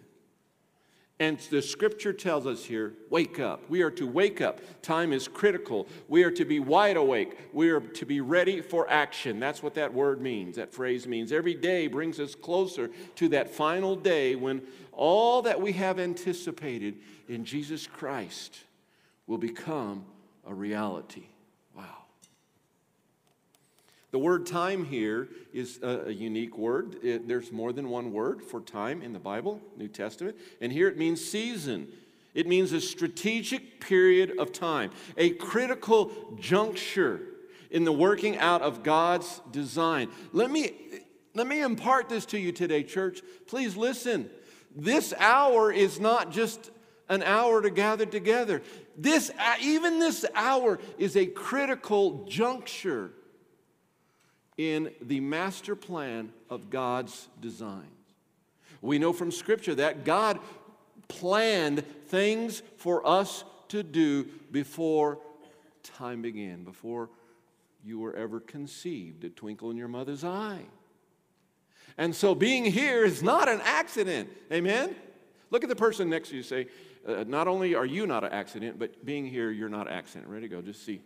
And 1.21 1.39
the 1.51 1.63
scripture 1.63 2.13
tells 2.13 2.47
us 2.47 2.65
here 2.65 2.95
wake 3.09 3.39
up. 3.39 3.63
We 3.69 3.83
are 3.83 3.91
to 3.93 4.07
wake 4.07 4.41
up. 4.41 4.61
Time 4.83 5.13
is 5.13 5.29
critical. 5.29 5.87
We 6.09 6.25
are 6.25 6.31
to 6.33 6.45
be 6.45 6.59
wide 6.59 6.97
awake. 6.97 7.39
We 7.53 7.71
are 7.71 7.81
to 7.81 8.07
be 8.07 8.21
ready 8.21 8.61
for 8.61 8.91
action. 8.91 9.39
That's 9.39 9.63
what 9.63 9.75
that 9.75 9.95
word 9.95 10.21
means, 10.21 10.57
that 10.57 10.73
phrase 10.73 11.07
means. 11.07 11.31
Every 11.31 11.55
day 11.55 11.87
brings 11.87 12.19
us 12.19 12.35
closer 12.35 12.91
to 13.17 13.29
that 13.29 13.51
final 13.51 13.95
day 13.95 14.35
when 14.35 14.63
all 14.91 15.43
that 15.43 15.61
we 15.61 15.73
have 15.73 16.01
anticipated 16.01 16.97
in 17.29 17.45
Jesus 17.45 17.87
Christ 17.87 18.59
will 19.27 19.39
become 19.39 20.05
a 20.47 20.53
reality. 20.53 21.27
The 24.13 24.19
word 24.19 24.45
time 24.45 24.85
here 24.85 25.31
is 25.55 25.81
a, 25.83 26.09
a 26.09 26.11
unique 26.11 26.59
word. 26.59 26.97
It, 27.03 27.27
there's 27.27 27.51
more 27.51 27.73
than 27.73 27.89
one 27.89 28.13
word 28.13 28.43
for 28.43 28.61
time 28.61 29.01
in 29.01 29.15
the 29.15 29.19
Bible, 29.19 29.59
New 29.79 29.89
Testament. 29.89 30.37
And 30.61 30.71
here 30.71 30.87
it 30.87 30.99
means 30.99 31.25
season. 31.25 31.89
It 32.35 32.47
means 32.47 32.73
a 32.73 32.81
strategic 32.81 33.81
period 33.81 34.39
of 34.39 34.53
time, 34.53 34.91
a 35.17 35.31
critical 35.31 36.13
juncture 36.39 37.23
in 37.71 37.85
the 37.85 37.93
working 37.93 38.37
out 38.37 38.61
of 38.61 38.83
God's 38.83 39.41
design. 39.51 40.11
Let 40.35 40.51
me, 40.51 40.73
let 41.35 41.47
me 41.47 41.63
impart 41.63 42.11
this 42.11 42.27
to 42.27 42.39
you 42.39 42.53
today, 42.53 42.83
church. 42.83 43.23
Please 43.47 43.79
listen. 43.79 44.29
This 44.77 45.15
hour 45.19 45.73
is 45.73 45.99
not 45.99 46.31
just 46.31 46.71
an 47.09 47.23
hour 47.23 47.63
to 47.63 47.71
gather 47.71 48.05
together. 48.05 48.61
This, 48.95 49.31
even 49.63 50.01
this 50.01 50.27
hour 50.35 50.79
is 50.99 51.17
a 51.17 51.25
critical 51.25 52.27
juncture 52.29 53.13
in 54.57 54.93
the 55.01 55.21
master 55.21 55.75
plan 55.75 56.33
of 56.51 56.71
God's 56.71 57.29
designs. 57.41 57.87
We 58.81 58.99
know 58.99 59.13
from 59.13 59.31
Scripture 59.31 59.75
that 59.77 60.05
God 60.05 60.39
planned 61.09 61.85
things 62.09 62.63
for 62.77 63.07
us 63.07 63.45
to 63.69 63.83
do 63.83 64.27
before 64.51 65.19
time 65.83 66.23
began, 66.23 66.65
before 66.65 67.11
you 67.85 67.99
were 67.99 68.15
ever 68.15 68.41
conceived, 68.41 69.25
a 69.25 69.31
twinkle 69.31 69.71
in 69.71 69.77
your 69.77 69.89
mother's 69.89 70.25
eye. 70.25 70.65
And 71.99 72.15
so 72.15 72.35
being 72.35 72.65
here 72.65 73.05
is 73.05 73.23
not 73.23 73.49
an 73.49 73.61
accident. 73.63 74.31
Amen? 74.51 74.95
Look 75.51 75.63
at 75.63 75.69
the 75.69 75.77
person 75.77 76.09
next 76.09 76.31
to 76.31 76.37
you 76.37 76.43
say, 76.43 76.67
uh, 77.07 77.25
not 77.27 77.49
only 77.49 77.75
are 77.75 77.85
you 77.85 78.07
not 78.07 78.25
an 78.25 78.33
accident, 78.33 78.79
but 78.79 79.05
being 79.05 79.27
here, 79.27 79.51
you're 79.51 79.69
not 79.69 79.89
an 79.89 79.93
accident. 79.93 80.31
Ready 80.31 80.49
to 80.49 80.57
go? 80.57 80.63
Just 80.63 80.85
see. 80.85 81.01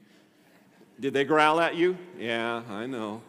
Did 1.01 1.13
they 1.13 1.25
growl 1.25 1.61
at 1.61 1.75
you? 1.75 1.97
Yeah, 2.19 2.63
I 2.69 2.87
know. 2.87 3.23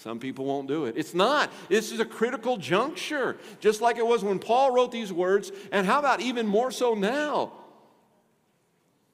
Some 0.00 0.18
people 0.18 0.46
won't 0.46 0.66
do 0.66 0.86
it. 0.86 0.94
It's 0.96 1.12
not. 1.12 1.52
This 1.68 1.92
is 1.92 2.00
a 2.00 2.06
critical 2.06 2.56
juncture, 2.56 3.36
just 3.60 3.82
like 3.82 3.98
it 3.98 4.06
was 4.06 4.24
when 4.24 4.38
Paul 4.38 4.72
wrote 4.74 4.92
these 4.92 5.12
words, 5.12 5.52
and 5.72 5.86
how 5.86 5.98
about 5.98 6.22
even 6.22 6.46
more 6.46 6.70
so 6.70 6.94
now? 6.94 7.52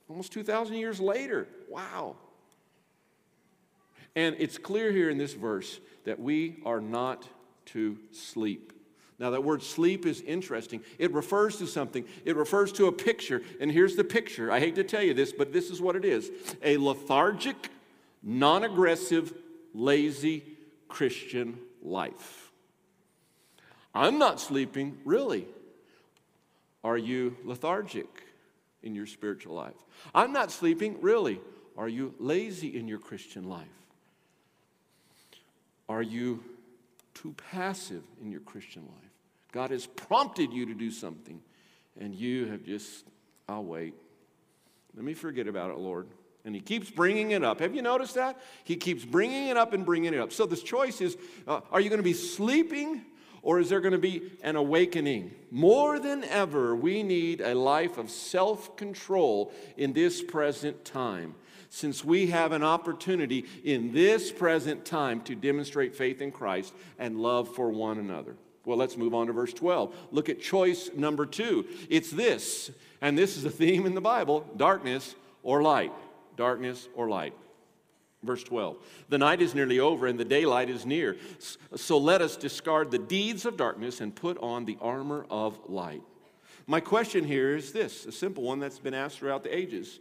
Almost 0.09 0.33
2,000 0.33 0.77
years 0.77 1.01
later. 1.01 1.49
Wow. 1.69 2.15
And 4.15 4.37
it's 4.39 4.59
clear 4.59 4.93
here 4.93 5.11
in 5.11 5.19
this 5.19 5.35
verse 5.35 5.81
that 6.05 6.21
we 6.21 6.63
are 6.65 6.81
not 6.81 7.27
to 7.67 7.99
sleep. 8.13 8.73
Now, 9.19 9.31
that 9.31 9.43
word 9.43 9.65
sleep 9.65 10.07
is 10.07 10.21
interesting. 10.21 10.83
It 11.01 11.13
refers 11.13 11.57
to 11.57 11.67
something, 11.67 12.05
it 12.25 12.37
refers 12.37 12.71
to 12.75 12.87
a 12.87 12.93
picture. 12.93 13.43
And 13.61 13.73
here's 13.73 13.97
the 13.97 14.05
picture. 14.05 14.53
I 14.53 14.61
hate 14.61 14.77
to 14.77 14.85
tell 14.85 15.03
you 15.03 15.15
this, 15.15 15.33
but 15.33 15.53
this 15.53 15.69
is 15.69 15.81
what 15.81 15.97
it 15.97 16.05
is 16.05 16.31
a 16.63 16.77
lethargic, 16.77 17.71
non 18.23 18.63
aggressive, 18.63 19.35
lazy 19.75 20.56
Christian 20.89 21.59
life. 21.83 22.51
I'm 23.95 24.19
not 24.19 24.41
sleeping, 24.41 24.99
really. 25.05 25.47
Are 26.85 26.99
you 26.99 27.37
lethargic 27.45 28.07
in 28.83 28.95
your 28.95 29.07
spiritual 29.07 29.55
life? 29.55 29.75
I'm 30.15 30.33
not 30.33 30.51
sleeping, 30.51 30.99
really. 31.01 31.41
Are 31.77 31.89
you 31.89 32.15
lazy 32.19 32.77
in 32.79 32.89
your 32.89 32.99
Christian 32.99 33.49
life? 33.49 33.67
Are 35.89 36.03
you 36.03 36.43
too 37.15 37.35
passive 37.51 38.03
in 38.23 38.31
your 38.31 38.41
Christian 38.41 38.83
life? 38.83 39.11
God 39.53 39.71
has 39.71 39.87
prompted 39.87 40.53
you 40.53 40.67
to 40.67 40.75
do 40.75 40.91
something, 40.91 41.41
and 41.99 42.15
you 42.15 42.47
have 42.47 42.65
just, 42.65 43.05
I'll 43.49 43.65
wait. 43.65 43.95
Let 44.95 45.05
me 45.05 45.15
forget 45.15 45.47
about 45.47 45.71
it, 45.71 45.79
Lord. 45.79 46.07
And 46.47 46.55
he 46.55 46.61
keeps 46.61 46.89
bringing 46.89 47.33
it 47.33 47.43
up. 47.43 47.59
Have 47.59 47.75
you 47.75 47.83
noticed 47.83 48.15
that? 48.15 48.41
He 48.63 48.77
keeps 48.77 49.05
bringing 49.05 49.49
it 49.49 49.57
up 49.57 49.73
and 49.73 49.85
bringing 49.85 50.15
it 50.15 50.21
up. 50.21 50.33
So 50.33 50.47
this 50.47 50.63
choice 50.63 51.01
is 51.01 51.19
uh, 51.47 51.61
are 51.73 51.81
you 51.81 51.91
going 51.91 51.99
to 51.99 52.05
be 52.05 52.13
sleeping 52.15 53.03
or 53.43 53.59
is 53.59 53.69
there 53.69 53.81
going 53.81 53.93
to 53.93 53.99
be 53.99 54.31
an 54.43 54.55
awakening? 54.55 55.33
More 55.51 55.99
than 55.99 56.23
ever, 56.23 56.77
we 56.77 57.03
need 57.03 57.41
a 57.41 57.55
life 57.55 57.99
of 57.99 58.11
self 58.11 58.77
control 58.77 59.53
in 59.77 59.93
this 59.93 60.23
present 60.23 60.85
time. 60.85 61.35
Since 61.69 62.05
we 62.05 62.29
have 62.29 62.53
an 62.53 62.63
opportunity 62.63 63.47
in 63.65 63.93
this 63.93 64.31
present 64.31 64.85
time 64.85 65.23
to 65.23 65.35
demonstrate 65.35 65.97
faith 65.97 66.23
in 66.23 66.31
Christ 66.31 66.73
and 66.97 67.21
love 67.21 67.53
for 67.57 67.71
one 67.71 67.99
another. 67.99 68.37
Well, 68.65 68.79
let's 68.79 68.97
move 68.97 69.15
on 69.15 69.27
to 69.27 69.33
verse 69.33 69.53
12. 69.53 69.95
Look 70.13 70.29
at 70.29 70.41
choice 70.41 70.91
number 70.95 71.27
two. 71.27 71.67
It's 71.91 72.11
this, 72.11 72.71
and 73.01 73.19
this 73.19 73.37
is 73.37 73.45
a 73.45 73.51
theme 73.51 73.85
in 73.85 73.97
the 73.97 74.01
Bible 74.01 74.49
darkness 74.57 75.17
or 75.43 75.61
light 75.63 75.93
darkness, 76.37 76.89
or 76.95 77.09
light. 77.09 77.35
Verse 78.23 78.43
12 78.43 78.77
The 79.09 79.19
night 79.19 79.41
is 79.41 79.55
nearly 79.55 79.79
over 79.79 80.07
and 80.07 80.19
the 80.19 80.25
daylight 80.25 80.71
is 80.71 80.85
near. 80.85 81.17
So 81.75 81.99
let 81.99 82.21
us 82.21 82.37
discard 82.37 82.91
the 82.91 82.99
deeds 82.99 83.45
of 83.47 83.57
darkness 83.57 84.01
and 84.01 84.15
put 84.15 84.39
on 84.39 84.65
the 84.65 84.79
armor 84.81 85.27
of 85.31 85.59
light. 85.69 86.03
My 86.67 86.81
question 86.81 87.25
here 87.25 87.57
is 87.57 87.73
this 87.73 88.07
a 88.07 88.13
simple 88.13 88.43
one 88.43 88.59
that's 88.59 88.81
been 88.81 88.95
asked 88.95 89.19
throughout 89.19 89.45
the 89.45 89.57
ages 89.57 90.01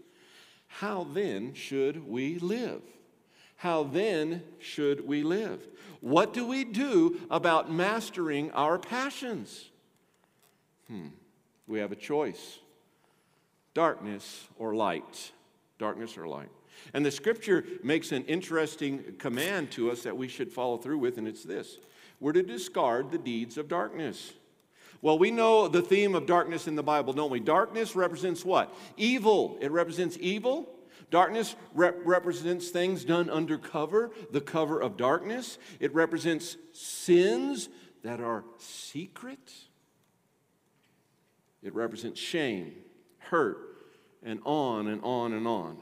How 0.68 1.08
then 1.14 1.54
should 1.54 2.08
we 2.08 2.40
live? 2.40 2.82
How 3.58 3.84
then 3.84 4.44
should 4.60 5.08
we 5.08 5.24
live? 5.24 5.66
What 6.02 6.34
do 6.34 6.46
we 6.46 6.66
do 6.66 7.20
about 7.30 7.72
mastering 7.72 8.52
our 8.52 8.78
passions? 8.78 9.70
Hmm, 10.88 11.08
we 11.68 11.80
have 11.80 11.92
a 11.92 11.96
choice 11.96 12.60
darkness 13.74 14.48
or 14.58 14.74
light. 14.74 15.32
Darkness 15.78 16.18
or 16.18 16.28
light. 16.28 16.50
And 16.94 17.06
the 17.06 17.12
scripture 17.12 17.66
makes 17.84 18.12
an 18.12 18.26
interesting 18.26 19.16
command 19.18 19.72
to 19.72 19.92
us 19.92 20.04
that 20.04 20.16
we 20.16 20.28
should 20.28 20.52
follow 20.52 20.78
through 20.78 21.00
with, 21.00 21.18
and 21.18 21.28
it's 21.28 21.44
this 21.44 21.78
we're 22.20 22.34
to 22.34 22.44
discard 22.44 23.12
the 23.12 23.18
deeds 23.18 23.58
of 23.58 23.68
darkness. 23.68 24.34
Well, 25.02 25.20
we 25.20 25.32
know 25.32 25.68
the 25.68 25.82
theme 25.82 26.16
of 26.16 26.26
darkness 26.26 26.68
in 26.68 26.76
the 26.76 26.84
Bible, 26.84 27.14
don't 27.14 27.30
we? 27.30 27.40
Darkness 27.40 27.96
represents 27.96 28.44
what? 28.46 28.74
Evil. 28.98 29.58
It 29.62 29.72
represents 29.72 30.18
evil. 30.20 30.70
Darkness 31.12 31.56
rep- 31.74 32.00
represents 32.04 32.70
things 32.70 33.06
done 33.06 33.30
under 33.30 33.58
cover, 33.58 34.12
the 34.32 34.42
cover 34.42 34.82
of 34.82 34.98
darkness. 34.98 35.60
It 35.80 35.94
represents 35.94 36.58
sins 36.74 37.70
that 38.04 38.20
are 38.20 38.44
secret. 38.58 39.54
It 41.62 41.76
represents 41.76 42.20
shame, 42.20 42.74
hurt, 43.20 43.75
and 44.26 44.40
on 44.44 44.88
and 44.88 45.02
on 45.04 45.32
and 45.34 45.48
on. 45.48 45.78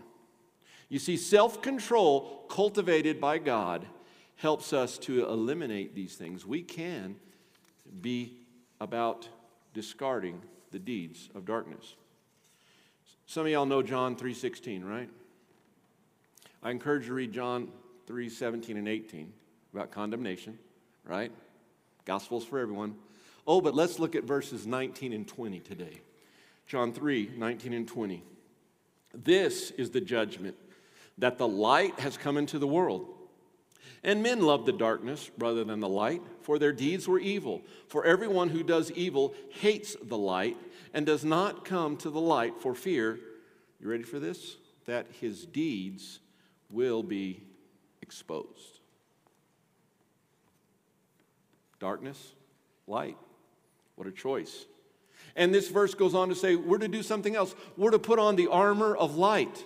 You 0.89 1.00
see, 1.00 1.17
self 1.17 1.62
control 1.62 2.45
cultivated 2.50 3.19
by 3.19 3.39
God 3.39 3.88
helps 4.35 4.73
us 4.73 4.97
to 5.00 5.25
eliminate 5.25 5.95
these 5.95 6.15
things. 6.15 6.45
We 6.45 6.62
can 6.62 7.15
be 8.01 8.38
about 8.79 9.27
discarding 9.73 10.41
the 10.71 10.79
deeds 10.79 11.29
of 11.33 11.45
darkness. 11.45 11.95
Some 13.25 13.45
of 13.45 13.51
y'all 13.51 13.65
know 13.65 13.81
John 13.81 14.15
3:16, 14.15 14.83
right? 14.83 15.09
I 16.62 16.71
encourage 16.71 17.03
you 17.03 17.09
to 17.09 17.13
read 17.15 17.31
John 17.31 17.71
3:17 18.05 18.77
and 18.77 18.88
18 18.88 19.33
about 19.73 19.91
condemnation, 19.91 20.59
right? 21.05 21.31
Gospels 22.05 22.45
for 22.45 22.59
everyone. 22.59 22.95
Oh, 23.47 23.62
but 23.62 23.75
let's 23.75 24.00
look 24.00 24.15
at 24.15 24.23
verses 24.23 24.67
19 24.67 25.13
and 25.13 25.27
20 25.27 25.59
today. 25.59 26.01
John 26.67 26.93
3, 26.93 27.31
19 27.35 27.73
and 27.73 27.88
20. 27.88 28.23
This 29.13 29.72
is 29.72 29.91
the 29.91 30.01
judgment 30.01 30.55
that 31.17 31.38
the 31.38 31.48
light 31.48 32.00
has 32.00 32.17
come 32.17 32.38
into 32.38 32.58
the 32.60 32.67
world. 32.67 33.08
And 34.03 34.22
men 34.22 34.41
love 34.41 34.65
the 34.65 34.74
darkness 34.74 35.32
rather 35.38 35.63
than 35.63 35.79
the 35.79 35.88
light, 35.88 36.22
for 36.41 36.60
their 36.60 36.74
deeds 36.74 37.08
were 37.08 37.20
evil. 37.20 37.62
For 37.88 38.05
everyone 38.05 38.50
who 38.50 38.63
does 38.63 38.91
evil 38.91 39.34
hates 39.50 39.96
the 40.01 40.17
light 40.17 40.58
and 40.93 41.05
does 41.05 41.24
not 41.24 41.63
come 41.63 41.96
to 41.98 42.10
the 42.10 42.20
light 42.20 42.60
for 42.60 42.75
fear, 42.75 43.20
you 43.79 43.89
ready 43.89 44.03
for 44.03 44.20
this? 44.20 44.58
That 44.86 45.08
his 45.22 45.46
deeds 45.46 46.20
will 46.70 47.03
be 47.03 47.43
exposed. 48.01 48.79
Darkness, 51.79 52.34
light. 52.88 53.17
What 53.96 54.08
a 54.08 54.12
choice. 54.12 54.65
And 55.36 55.53
this 55.53 55.70
verse 55.70 55.96
goes 55.96 56.13
on 56.13 56.29
to 56.29 56.36
say, 56.36 56.55
we're 56.55 56.77
to 56.77 56.88
do 56.88 57.03
something 57.03 57.36
else. 57.36 57.55
We're 57.75 57.91
to 57.91 58.00
put 58.00 58.20
on 58.20 58.36
the 58.36 58.48
armor 58.48 58.96
of 58.96 59.15
light. 59.15 59.65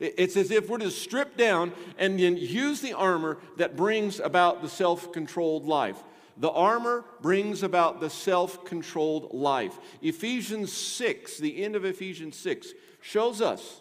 It's 0.00 0.36
as 0.36 0.50
if 0.50 0.68
we're 0.68 0.78
to 0.78 0.90
strip 0.90 1.36
down 1.36 1.72
and 1.98 2.18
then 2.18 2.36
use 2.36 2.80
the 2.80 2.92
armor 2.92 3.38
that 3.56 3.76
brings 3.76 4.20
about 4.20 4.62
the 4.62 4.68
self 4.68 5.12
controlled 5.12 5.66
life. 5.66 6.02
The 6.36 6.50
armor 6.50 7.04
brings 7.20 7.64
about 7.64 8.00
the 8.00 8.10
self 8.10 8.64
controlled 8.64 9.34
life. 9.34 9.78
Ephesians 10.00 10.72
6, 10.72 11.38
the 11.38 11.62
end 11.64 11.74
of 11.74 11.84
Ephesians 11.84 12.36
6, 12.36 12.72
shows 13.00 13.40
us 13.40 13.80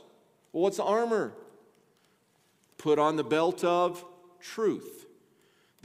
well, 0.51 0.63
what's 0.63 0.79
armor? 0.79 1.33
Put 2.77 2.99
on 2.99 3.15
the 3.15 3.23
belt 3.23 3.63
of 3.63 4.03
truth, 4.39 5.06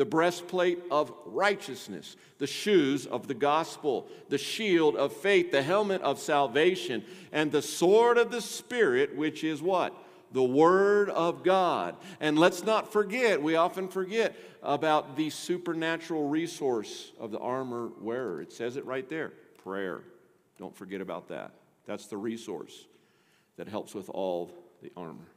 the 0.03 0.07
breastplate 0.07 0.81
of 0.91 1.13
righteousness, 1.27 2.17
the 2.39 2.47
shoes 2.49 3.07
of 3.07 3.29
the 3.29 3.35
gospel, 3.35 4.09
the 4.31 4.37
shield 4.37 4.97
of 4.97 5.13
faith, 5.13 5.53
the 5.53 5.63
helmet 5.63 6.03
of 6.03 6.19
salvation, 6.19 7.05
and 7.31 7.53
the 7.53 7.63
sword 7.63 8.19
of 8.19 8.33
the 8.33 8.41
Spirit, 8.41 9.17
which 9.17 9.45
is 9.45 9.63
what? 9.63 9.95
the 10.33 10.43
Word 10.43 11.09
of 11.09 11.45
God. 11.45 11.95
And 12.19 12.37
let's 12.37 12.65
not 12.65 12.93
forget, 12.93 13.41
we 13.41 13.55
often 13.55 13.87
forget 13.87 14.35
about 14.61 15.15
the 15.15 15.31
supernatural 15.31 16.27
resource 16.27 17.13
of 17.21 17.31
the 17.31 17.39
armor 17.39 17.93
wearer. 18.01 18.43
It 18.43 18.53
says 18.53 18.77
it 18.77 18.85
right 18.85 19.09
there 19.09 19.35
prayer. 19.63 20.01
Don't 20.59 20.75
forget 20.75 21.01
about 21.01 21.29
that. 21.29 21.53
That's 21.87 22.09
the 22.09 22.17
resource 22.17 22.87
that 23.57 23.69
helps 23.69 23.95
with 23.95 24.09
all 24.09 24.51
the 24.83 24.91
armor. 24.97 25.29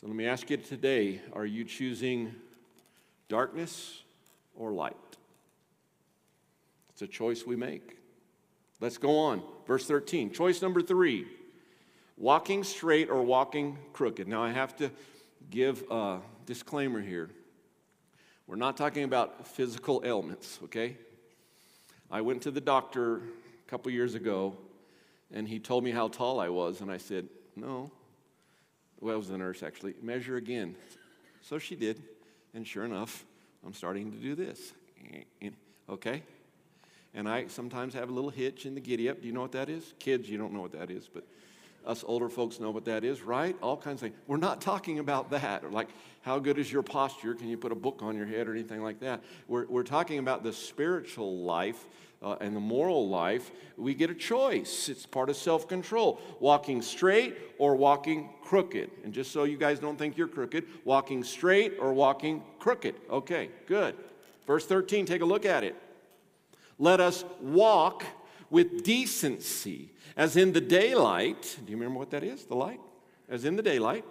So 0.00 0.06
let 0.06 0.16
me 0.16 0.26
ask 0.26 0.48
you 0.48 0.56
today 0.56 1.20
are 1.34 1.44
you 1.44 1.62
choosing 1.62 2.34
darkness 3.30 4.02
or 4.54 4.72
light? 4.72 4.96
It's 6.90 7.00
a 7.00 7.06
choice 7.06 7.46
we 7.46 7.56
make. 7.56 7.96
Let's 8.80 8.98
go 8.98 9.16
on. 9.18 9.42
Verse 9.66 9.86
13. 9.86 10.32
Choice 10.32 10.60
number 10.60 10.82
three 10.82 11.26
walking 12.18 12.62
straight 12.62 13.08
or 13.08 13.22
walking 13.22 13.78
crooked. 13.94 14.28
Now, 14.28 14.42
I 14.42 14.50
have 14.50 14.76
to 14.76 14.90
give 15.48 15.82
a 15.90 16.18
disclaimer 16.44 17.00
here. 17.00 17.30
We're 18.46 18.56
not 18.56 18.76
talking 18.76 19.04
about 19.04 19.46
physical 19.46 20.02
ailments, 20.04 20.58
okay? 20.64 20.98
I 22.10 22.20
went 22.20 22.42
to 22.42 22.50
the 22.50 22.60
doctor 22.60 23.16
a 23.16 23.70
couple 23.70 23.90
years 23.92 24.14
ago 24.14 24.58
and 25.32 25.48
he 25.48 25.58
told 25.58 25.84
me 25.84 25.92
how 25.92 26.08
tall 26.08 26.40
I 26.40 26.48
was, 26.48 26.80
and 26.80 26.90
I 26.90 26.98
said, 26.98 27.28
No. 27.56 27.90
Well, 29.00 29.14
it 29.14 29.18
was 29.18 29.28
the 29.28 29.38
nurse 29.38 29.62
actually. 29.62 29.94
Measure 30.02 30.36
again. 30.36 30.74
So 31.42 31.58
she 31.58 31.76
did, 31.76 32.02
and 32.54 32.66
sure 32.66 32.84
enough, 32.84 33.24
I'm 33.64 33.74
starting 33.74 34.10
to 34.12 34.18
do 34.18 34.34
this. 34.34 34.72
Okay? 35.88 36.22
And 37.14 37.28
I 37.28 37.48
sometimes 37.48 37.94
have 37.94 38.08
a 38.08 38.12
little 38.12 38.30
hitch 38.30 38.66
in 38.66 38.74
the 38.74 38.80
giddy 38.80 39.08
up. 39.08 39.20
Do 39.20 39.26
you 39.26 39.32
know 39.32 39.42
what 39.42 39.52
that 39.52 39.68
is? 39.68 39.94
Kids, 39.98 40.28
you 40.28 40.38
don't 40.38 40.52
know 40.52 40.60
what 40.60 40.72
that 40.72 40.90
is, 40.90 41.08
but 41.12 41.24
us 41.86 42.04
older 42.06 42.28
folks 42.28 42.60
know 42.60 42.70
what 42.70 42.84
that 42.84 43.04
is, 43.04 43.22
right? 43.22 43.56
All 43.62 43.76
kinds 43.76 44.02
of 44.02 44.10
things. 44.10 44.14
We're 44.26 44.36
not 44.36 44.60
talking 44.60 44.98
about 44.98 45.30
that. 45.30 45.72
Like, 45.72 45.88
how 46.22 46.38
good 46.38 46.58
is 46.58 46.70
your 46.70 46.82
posture? 46.82 47.34
Can 47.34 47.48
you 47.48 47.56
put 47.56 47.72
a 47.72 47.76
book 47.76 48.00
on 48.02 48.16
your 48.16 48.26
head 48.26 48.48
or 48.48 48.52
anything 48.52 48.82
like 48.82 49.00
that? 49.00 49.22
We're, 49.48 49.66
we're 49.66 49.82
talking 49.82 50.18
about 50.18 50.42
the 50.42 50.52
spiritual 50.52 51.38
life 51.38 51.86
uh, 52.22 52.36
and 52.40 52.54
the 52.54 52.60
moral 52.60 53.08
life. 53.08 53.50
We 53.76 53.94
get 53.94 54.10
a 54.10 54.14
choice. 54.14 54.88
It's 54.88 55.06
part 55.06 55.30
of 55.30 55.36
self 55.36 55.68
control 55.68 56.20
walking 56.38 56.82
straight 56.82 57.36
or 57.58 57.76
walking 57.76 58.30
crooked. 58.42 58.90
And 59.04 59.12
just 59.12 59.32
so 59.32 59.44
you 59.44 59.56
guys 59.56 59.78
don't 59.78 59.98
think 59.98 60.18
you're 60.18 60.28
crooked, 60.28 60.66
walking 60.84 61.24
straight 61.24 61.74
or 61.80 61.92
walking 61.94 62.42
crooked. 62.58 62.94
Okay, 63.08 63.50
good. 63.66 63.94
Verse 64.46 64.66
13, 64.66 65.06
take 65.06 65.22
a 65.22 65.26
look 65.26 65.46
at 65.46 65.64
it. 65.64 65.76
Let 66.78 67.00
us 67.00 67.24
walk 67.40 68.04
with 68.50 68.82
decency 68.82 69.92
as 70.16 70.36
in 70.36 70.52
the 70.52 70.60
daylight. 70.60 71.56
Do 71.64 71.70
you 71.70 71.76
remember 71.78 71.98
what 71.98 72.10
that 72.10 72.24
is? 72.24 72.44
The 72.44 72.56
light? 72.56 72.80
As 73.28 73.44
in 73.44 73.56
the 73.56 73.62
daylight. 73.62 74.04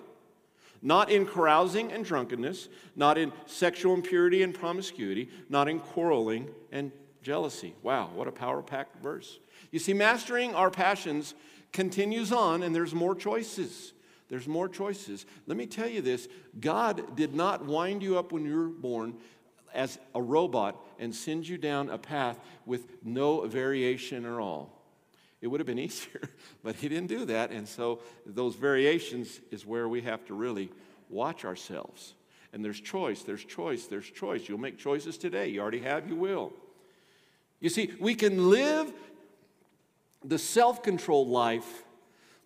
Not 0.82 1.12
in 1.12 1.26
carousing 1.26 1.92
and 1.92 2.06
drunkenness, 2.06 2.70
not 2.96 3.18
in 3.18 3.34
sexual 3.46 3.94
impurity 3.94 4.44
and 4.44 4.54
promiscuity, 4.54 5.30
not 5.50 5.68
in 5.68 5.82
quarreling 5.82 6.50
and 6.72 6.92
jealousy. 7.22 7.76
Wow, 7.84 8.12
what 8.14 8.30
a 8.30 8.32
power 8.32 8.62
packed 8.62 9.04
verse. 9.04 9.40
You 9.72 9.80
see, 9.80 9.94
mastering 9.94 10.56
our 10.56 10.72
passions 10.72 11.36
continues 11.74 12.32
on, 12.32 12.64
and 12.64 12.74
there's 12.74 12.96
more 12.96 13.14
choices. 13.14 13.94
There's 14.30 14.48
more 14.48 14.70
choices. 14.70 15.26
Let 15.48 15.58
me 15.58 15.66
tell 15.66 15.90
you 15.90 16.02
this 16.02 16.28
God 16.60 17.16
did 17.16 17.36
not 17.36 17.66
wind 17.66 18.02
you 18.02 18.18
up 18.18 18.32
when 18.32 18.46
you 18.46 18.56
were 18.56 18.68
born 18.70 19.16
as 19.74 20.00
a 20.16 20.22
robot 20.22 20.76
and 21.00 21.14
send 21.14 21.48
you 21.48 21.58
down 21.58 21.90
a 21.90 21.98
path 21.98 22.40
with 22.66 22.88
no 23.04 23.46
variation 23.48 24.26
at 24.26 24.40
all. 24.40 24.80
It 25.42 25.48
would 25.48 25.60
have 25.60 25.68
been 25.68 25.80
easier, 25.88 26.22
but 26.64 26.76
he 26.76 26.90
didn't 26.90 27.08
do 27.08 27.26
that. 27.26 27.52
And 27.52 27.68
so 27.68 28.00
those 28.26 28.56
variations 28.56 29.40
is 29.52 29.66
where 29.66 29.88
we 29.88 30.02
have 30.02 30.26
to 30.26 30.34
really 30.34 30.70
watch 31.10 31.46
ourselves. 31.46 32.14
And 32.52 32.66
there's 32.66 32.80
choice, 32.80 33.24
there's 33.24 33.46
choice, 33.46 33.86
there's 33.86 34.10
choice. 34.10 34.50
You'll 34.50 34.58
make 34.58 34.78
choices 34.78 35.18
today. 35.18 35.50
You 35.50 35.62
already 35.62 35.82
have, 35.82 36.08
you 36.10 36.16
will. 36.16 36.52
You 37.60 37.70
see, 37.70 37.94
we 38.00 38.16
can 38.16 38.50
live 38.50 38.92
the 40.24 40.40
self 40.40 40.82
controlled 40.82 41.28
life 41.28 41.84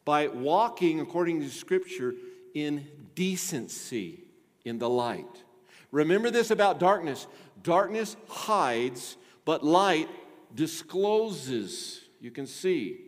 by 0.06 0.28
walking, 0.28 1.00
according 1.00 1.42
to 1.42 1.50
Scripture, 1.50 2.14
in 2.54 2.86
decency 3.16 4.24
in 4.66 4.80
the 4.80 4.90
light. 4.90 5.44
Remember 5.94 6.32
this 6.32 6.50
about 6.50 6.80
darkness 6.80 7.28
darkness 7.62 8.18
hides, 8.28 9.16
but 9.46 9.64
light 9.64 10.10
discloses 10.54 12.02
you 12.20 12.32
can 12.32 12.48
see. 12.48 13.00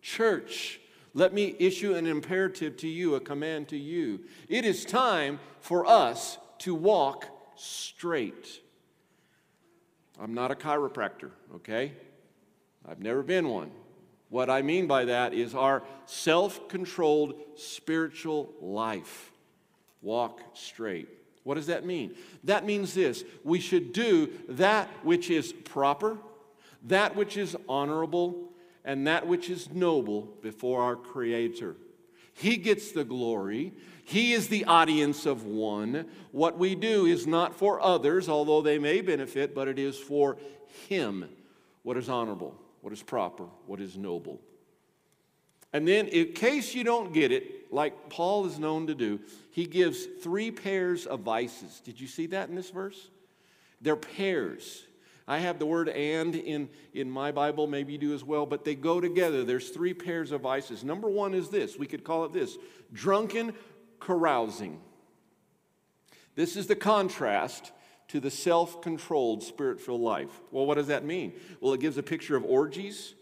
Church, 0.00 0.80
let 1.12 1.34
me 1.34 1.54
issue 1.58 1.94
an 1.94 2.06
imperative 2.06 2.78
to 2.78 2.88
you, 2.88 3.14
a 3.14 3.20
command 3.20 3.68
to 3.68 3.76
you. 3.76 4.20
It 4.48 4.64
is 4.64 4.86
time 4.86 5.38
for 5.60 5.86
us 5.86 6.38
to 6.60 6.74
walk 6.74 7.26
straight. 7.56 8.62
I'm 10.18 10.32
not 10.32 10.50
a 10.50 10.54
chiropractor, 10.54 11.30
okay? 11.56 11.92
I've 12.88 13.00
never 13.00 13.22
been 13.22 13.48
one. 13.48 13.70
What 14.30 14.48
I 14.48 14.62
mean 14.62 14.86
by 14.86 15.04
that 15.04 15.34
is 15.34 15.54
our 15.54 15.82
self 16.06 16.68
controlled 16.68 17.34
spiritual 17.56 18.54
life. 18.62 19.30
Walk 20.00 20.40
straight. 20.54 21.19
What 21.44 21.54
does 21.54 21.66
that 21.66 21.84
mean? 21.84 22.14
That 22.44 22.64
means 22.64 22.94
this 22.94 23.24
we 23.44 23.60
should 23.60 23.92
do 23.92 24.30
that 24.48 24.88
which 25.02 25.30
is 25.30 25.52
proper, 25.52 26.18
that 26.84 27.16
which 27.16 27.36
is 27.36 27.56
honorable, 27.68 28.52
and 28.84 29.06
that 29.06 29.26
which 29.26 29.50
is 29.50 29.70
noble 29.70 30.22
before 30.42 30.82
our 30.82 30.96
Creator. 30.96 31.76
He 32.32 32.56
gets 32.56 32.92
the 32.92 33.04
glory. 33.04 33.72
He 34.04 34.32
is 34.32 34.48
the 34.48 34.64
audience 34.64 35.26
of 35.26 35.44
one. 35.44 36.06
What 36.32 36.58
we 36.58 36.74
do 36.74 37.06
is 37.06 37.26
not 37.26 37.54
for 37.54 37.80
others, 37.80 38.28
although 38.28 38.62
they 38.62 38.78
may 38.78 39.02
benefit, 39.02 39.54
but 39.54 39.68
it 39.68 39.78
is 39.78 39.96
for 39.96 40.38
Him. 40.88 41.28
What 41.82 41.96
is 41.96 42.08
honorable, 42.08 42.54
what 42.80 42.92
is 42.92 43.02
proper, 43.02 43.44
what 43.66 43.80
is 43.80 43.96
noble. 43.96 44.40
And 45.72 45.86
then, 45.86 46.08
in 46.08 46.32
case 46.32 46.74
you 46.74 46.82
don't 46.82 47.12
get 47.12 47.30
it, 47.30 47.72
like 47.72 48.10
Paul 48.10 48.46
is 48.46 48.58
known 48.58 48.88
to 48.88 48.94
do, 48.94 49.20
he 49.52 49.66
gives 49.66 50.04
three 50.20 50.50
pairs 50.50 51.06
of 51.06 51.20
vices. 51.20 51.80
Did 51.80 52.00
you 52.00 52.08
see 52.08 52.26
that 52.26 52.48
in 52.48 52.54
this 52.54 52.70
verse? 52.70 53.10
They're 53.80 53.96
pairs. 53.96 54.84
I 55.28 55.38
have 55.38 55.60
the 55.60 55.66
word 55.66 55.88
and 55.88 56.34
in, 56.34 56.68
in 56.92 57.08
my 57.08 57.30
Bible, 57.30 57.68
maybe 57.68 57.92
you 57.92 57.98
do 57.98 58.14
as 58.14 58.24
well, 58.24 58.46
but 58.46 58.64
they 58.64 58.74
go 58.74 59.00
together. 59.00 59.44
There's 59.44 59.68
three 59.68 59.94
pairs 59.94 60.32
of 60.32 60.40
vices. 60.40 60.82
Number 60.82 61.08
one 61.08 61.34
is 61.34 61.50
this 61.50 61.78
we 61.78 61.86
could 61.86 62.02
call 62.02 62.24
it 62.24 62.32
this 62.32 62.58
drunken 62.92 63.52
carousing. 64.00 64.80
This 66.34 66.56
is 66.56 66.66
the 66.66 66.74
contrast 66.74 67.70
to 68.08 68.18
the 68.18 68.30
self 68.30 68.82
controlled 68.82 69.44
spirit 69.44 69.80
filled 69.80 70.00
life. 70.00 70.40
Well, 70.50 70.66
what 70.66 70.74
does 70.74 70.88
that 70.88 71.04
mean? 71.04 71.32
Well, 71.60 71.74
it 71.74 71.80
gives 71.80 71.96
a 71.96 72.02
picture 72.02 72.34
of 72.34 72.44
orgies. 72.44 73.14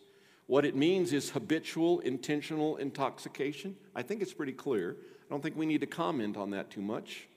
What 0.48 0.64
it 0.64 0.74
means 0.74 1.12
is 1.12 1.28
habitual, 1.28 2.00
intentional 2.00 2.78
intoxication. 2.78 3.76
I 3.94 4.00
think 4.00 4.22
it's 4.22 4.32
pretty 4.32 4.54
clear. 4.54 4.96
I 4.98 5.30
don't 5.30 5.42
think 5.42 5.56
we 5.56 5.66
need 5.66 5.82
to 5.82 5.86
comment 5.86 6.38
on 6.38 6.50
that 6.52 6.70
too 6.70 6.80
much. 6.80 7.28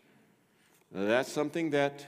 Uh, 0.96 1.04
that's 1.04 1.30
something 1.30 1.72
that 1.72 2.06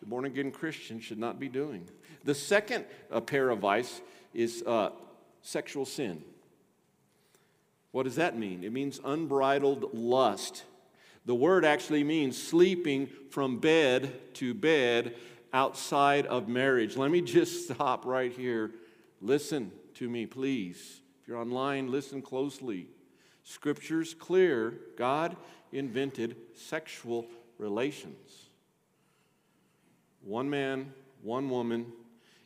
the 0.00 0.06
born 0.06 0.24
again 0.24 0.50
Christian 0.50 0.98
should 0.98 1.18
not 1.18 1.38
be 1.38 1.50
doing. 1.50 1.86
The 2.24 2.34
second 2.34 2.86
uh, 3.12 3.20
pair 3.20 3.50
of 3.50 3.58
vice 3.58 4.00
is 4.32 4.62
uh, 4.66 4.92
sexual 5.42 5.84
sin. 5.84 6.24
What 7.92 8.04
does 8.04 8.16
that 8.16 8.38
mean? 8.38 8.64
It 8.64 8.72
means 8.72 8.98
unbridled 9.04 9.92
lust. 9.92 10.64
The 11.26 11.34
word 11.34 11.66
actually 11.66 12.02
means 12.02 12.42
sleeping 12.42 13.10
from 13.28 13.58
bed 13.58 14.34
to 14.36 14.54
bed 14.54 15.16
outside 15.52 16.24
of 16.24 16.48
marriage. 16.48 16.96
Let 16.96 17.10
me 17.10 17.20
just 17.20 17.68
stop 17.68 18.06
right 18.06 18.32
here. 18.32 18.70
Listen 19.20 19.70
to 20.00 20.08
me, 20.08 20.24
please. 20.24 21.02
If 21.20 21.28
you're 21.28 21.36
online, 21.36 21.90
listen 21.90 22.22
closely. 22.22 22.86
Scripture's 23.42 24.14
clear. 24.14 24.72
God 24.96 25.36
invented 25.72 26.36
sexual 26.54 27.26
relations. 27.58 28.46
One 30.22 30.48
man, 30.48 30.94
one 31.22 31.50
woman, 31.50 31.84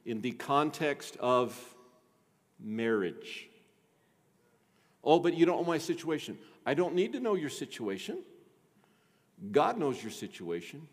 in 0.04 0.20
the 0.20 0.32
context 0.32 1.16
of 1.20 1.56
marriage. 2.58 3.48
Oh, 5.04 5.20
but 5.20 5.34
you 5.34 5.46
don't 5.46 5.58
know 5.58 5.64
my 5.64 5.78
situation. 5.78 6.36
I 6.66 6.74
don't 6.74 6.96
need 6.96 7.12
to 7.12 7.20
know 7.20 7.36
your 7.36 7.50
situation. 7.50 8.18
God 9.52 9.78
knows 9.78 10.02
your 10.02 10.10
situation. 10.10 10.88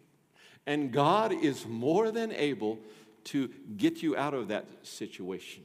And 0.68 0.92
God 0.92 1.34
is 1.34 1.66
more 1.66 2.12
than 2.12 2.32
able 2.32 2.78
to 3.24 3.50
get 3.78 4.04
you 4.04 4.16
out 4.16 4.36
of 4.36 4.50
that 4.50 4.68
situation 4.84 5.64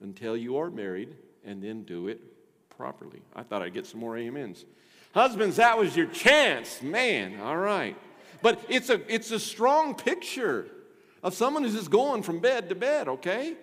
until 0.00 0.36
you 0.36 0.56
are 0.56 0.70
married 0.70 1.14
and 1.44 1.62
then 1.62 1.82
do 1.82 2.08
it 2.08 2.20
properly. 2.70 3.22
I 3.34 3.42
thought 3.42 3.62
I'd 3.62 3.74
get 3.74 3.86
some 3.86 4.00
more 4.00 4.16
amens. 4.16 4.64
Husbands, 5.14 5.56
that 5.56 5.76
was 5.78 5.96
your 5.96 6.06
chance. 6.06 6.82
Man, 6.82 7.40
all 7.40 7.56
right. 7.56 7.96
But 8.42 8.60
it's 8.68 8.90
a, 8.90 9.00
it's 9.12 9.30
a 9.30 9.40
strong 9.40 9.94
picture 9.94 10.68
of 11.22 11.34
someone 11.34 11.64
who's 11.64 11.74
just 11.74 11.90
going 11.90 12.22
from 12.22 12.38
bed 12.38 12.68
to 12.68 12.74
bed, 12.74 13.08
okay? 13.08 13.56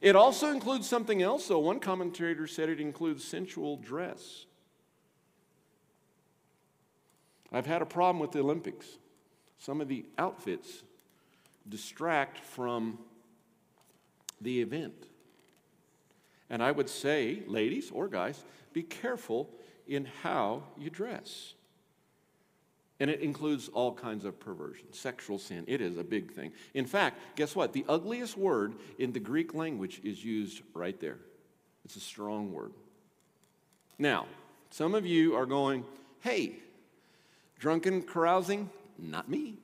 It 0.00 0.16
also 0.16 0.50
includes 0.50 0.88
something 0.88 1.22
else, 1.22 1.48
though. 1.48 1.58
One 1.58 1.80
commentator 1.80 2.46
said 2.46 2.68
it 2.68 2.80
includes 2.80 3.24
sensual 3.24 3.76
dress. 3.76 4.46
I've 7.52 7.66
had 7.66 7.82
a 7.82 7.86
problem 7.86 8.20
with 8.20 8.32
the 8.32 8.40
Olympics. 8.40 8.86
Some 9.58 9.80
of 9.80 9.88
the 9.88 10.04
outfits 10.18 10.82
distract 11.68 12.38
from 12.38 12.98
the 14.40 14.60
event. 14.60 15.08
And 16.50 16.62
I 16.62 16.72
would 16.72 16.88
say, 16.88 17.42
ladies 17.46 17.90
or 17.90 18.08
guys, 18.08 18.42
be 18.72 18.82
careful 18.82 19.50
in 19.86 20.06
how 20.22 20.62
you 20.76 20.90
dress. 20.90 21.54
And 23.00 23.10
it 23.10 23.20
includes 23.20 23.68
all 23.68 23.94
kinds 23.94 24.24
of 24.24 24.40
perversion, 24.40 24.92
sexual 24.92 25.38
sin. 25.38 25.64
It 25.68 25.80
is 25.80 25.96
a 25.98 26.04
big 26.04 26.32
thing. 26.32 26.52
In 26.74 26.84
fact, 26.84 27.20
guess 27.36 27.54
what? 27.54 27.72
The 27.72 27.84
ugliest 27.88 28.36
word 28.36 28.74
in 28.98 29.12
the 29.12 29.20
Greek 29.20 29.54
language 29.54 30.00
is 30.02 30.24
used 30.24 30.62
right 30.74 30.98
there. 30.98 31.18
It's 31.84 31.96
a 31.96 32.00
strong 32.00 32.52
word. 32.52 32.72
Now, 33.98 34.26
some 34.70 34.94
of 34.94 35.06
you 35.06 35.36
are 35.36 35.46
going, 35.46 35.84
hey, 36.20 36.56
drunken 37.58 38.02
carousing? 38.02 38.68
Not 38.98 39.28
me. 39.28 39.58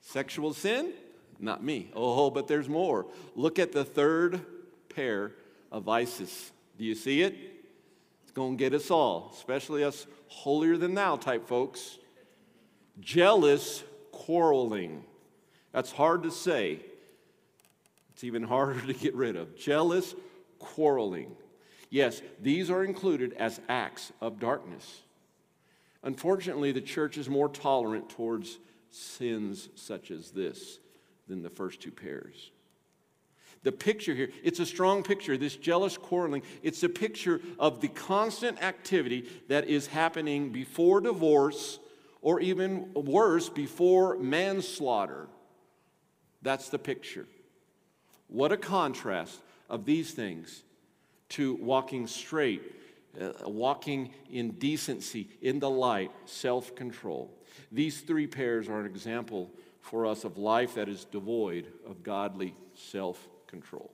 Sexual 0.00 0.54
sin? 0.54 0.92
Not 1.40 1.64
me. 1.64 1.90
Oh, 1.94 2.30
but 2.30 2.46
there's 2.46 2.68
more. 2.68 3.06
Look 3.34 3.58
at 3.58 3.72
the 3.72 3.84
third 3.84 4.40
pair 4.88 5.32
of 5.70 5.84
vices. 5.84 6.52
Do 6.78 6.84
you 6.84 6.94
see 6.94 7.22
it? 7.22 7.34
It's 8.22 8.32
going 8.32 8.56
to 8.56 8.58
get 8.58 8.74
us 8.74 8.90
all, 8.90 9.30
especially 9.34 9.84
us 9.84 10.06
holier 10.28 10.76
than 10.76 10.94
thou 10.94 11.16
type 11.16 11.46
folks. 11.46 11.98
Jealous 13.00 13.82
quarreling. 14.12 15.04
That's 15.72 15.92
hard 15.92 16.22
to 16.22 16.30
say. 16.30 16.80
It's 18.10 18.24
even 18.24 18.42
harder 18.42 18.80
to 18.86 18.94
get 18.94 19.14
rid 19.14 19.36
of. 19.36 19.56
Jealous 19.56 20.14
quarreling. 20.58 21.36
Yes, 21.90 22.22
these 22.40 22.70
are 22.70 22.84
included 22.84 23.32
as 23.34 23.60
acts 23.68 24.12
of 24.20 24.40
darkness. 24.40 25.02
Unfortunately, 26.02 26.72
the 26.72 26.80
church 26.80 27.18
is 27.18 27.28
more 27.28 27.48
tolerant 27.48 28.08
towards 28.08 28.58
sins 28.90 29.68
such 29.74 30.10
as 30.10 30.30
this 30.30 30.78
than 31.28 31.42
the 31.42 31.50
first 31.50 31.80
two 31.80 31.90
pairs. 31.90 32.50
The 33.62 33.72
picture 33.72 34.14
here, 34.14 34.30
it's 34.44 34.60
a 34.60 34.66
strong 34.66 35.02
picture, 35.02 35.36
this 35.36 35.56
jealous 35.56 35.96
quarreling. 35.96 36.42
It's 36.62 36.82
a 36.82 36.88
picture 36.88 37.40
of 37.58 37.80
the 37.80 37.88
constant 37.88 38.62
activity 38.62 39.28
that 39.48 39.68
is 39.68 39.88
happening 39.88 40.52
before 40.52 41.00
divorce 41.00 41.78
or 42.22 42.40
even 42.40 42.92
worse, 42.94 43.48
before 43.48 44.16
manslaughter. 44.18 45.28
That's 46.42 46.68
the 46.68 46.78
picture. 46.78 47.26
What 48.28 48.52
a 48.52 48.56
contrast 48.56 49.40
of 49.68 49.84
these 49.84 50.12
things 50.12 50.62
to 51.30 51.54
walking 51.54 52.06
straight, 52.06 52.62
uh, 53.20 53.48
walking 53.48 54.10
in 54.30 54.52
decency, 54.52 55.28
in 55.40 55.58
the 55.58 55.70
light, 55.70 56.10
self 56.24 56.74
control. 56.74 57.32
These 57.72 58.00
three 58.00 58.26
pairs 58.26 58.68
are 58.68 58.80
an 58.80 58.86
example 58.86 59.50
for 59.80 60.06
us 60.06 60.24
of 60.24 60.36
life 60.36 60.74
that 60.74 60.88
is 60.88 61.04
devoid 61.04 61.66
of 61.86 62.02
godly 62.02 62.54
self 62.74 63.28
control. 63.46 63.90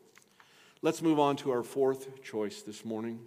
Let's 0.81 1.03
move 1.03 1.19
on 1.19 1.37
to 1.37 1.53
our 1.53 1.63
fourth 1.63 2.23
choice 2.23 2.63
this 2.63 2.85
morning. 2.85 3.21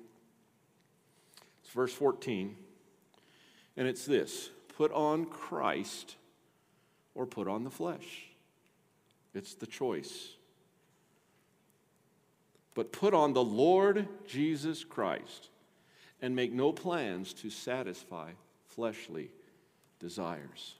It's 1.64 1.74
verse 1.74 1.94
14, 1.94 2.56
and 3.78 3.88
it's 3.88 4.06
this 4.06 4.50
put 4.78 4.92
on 4.92 5.26
Christ 5.26 6.16
or 7.14 7.26
put 7.26 7.48
on 7.48 7.64
the 7.64 7.72
flesh. 7.72 8.28
It's 9.34 9.54
the 9.54 9.68
choice. 9.68 10.32
But 12.74 12.92
put 12.92 13.14
on 13.14 13.34
the 13.34 13.44
Lord 13.44 14.08
Jesus 14.28 14.84
Christ 14.84 15.50
and 16.22 16.36
make 16.36 16.52
no 16.52 16.74
plans 16.74 17.34
to 17.36 17.50
satisfy 17.50 18.32
fleshly 18.68 19.32
desires. 20.00 20.76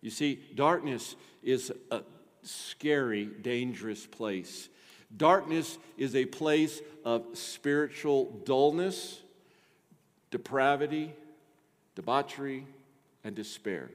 You 0.00 0.10
see, 0.10 0.40
darkness 0.54 1.16
is 1.42 1.72
a 1.90 2.02
scary, 2.44 3.26
dangerous 3.26 4.06
place. 4.06 4.68
Darkness 5.16 5.78
is 5.96 6.14
a 6.14 6.24
place 6.24 6.80
of 7.04 7.24
spiritual 7.34 8.42
dullness, 8.44 9.20
depravity, 10.30 11.12
debauchery, 11.94 12.66
and 13.22 13.34
despair. 13.34 13.90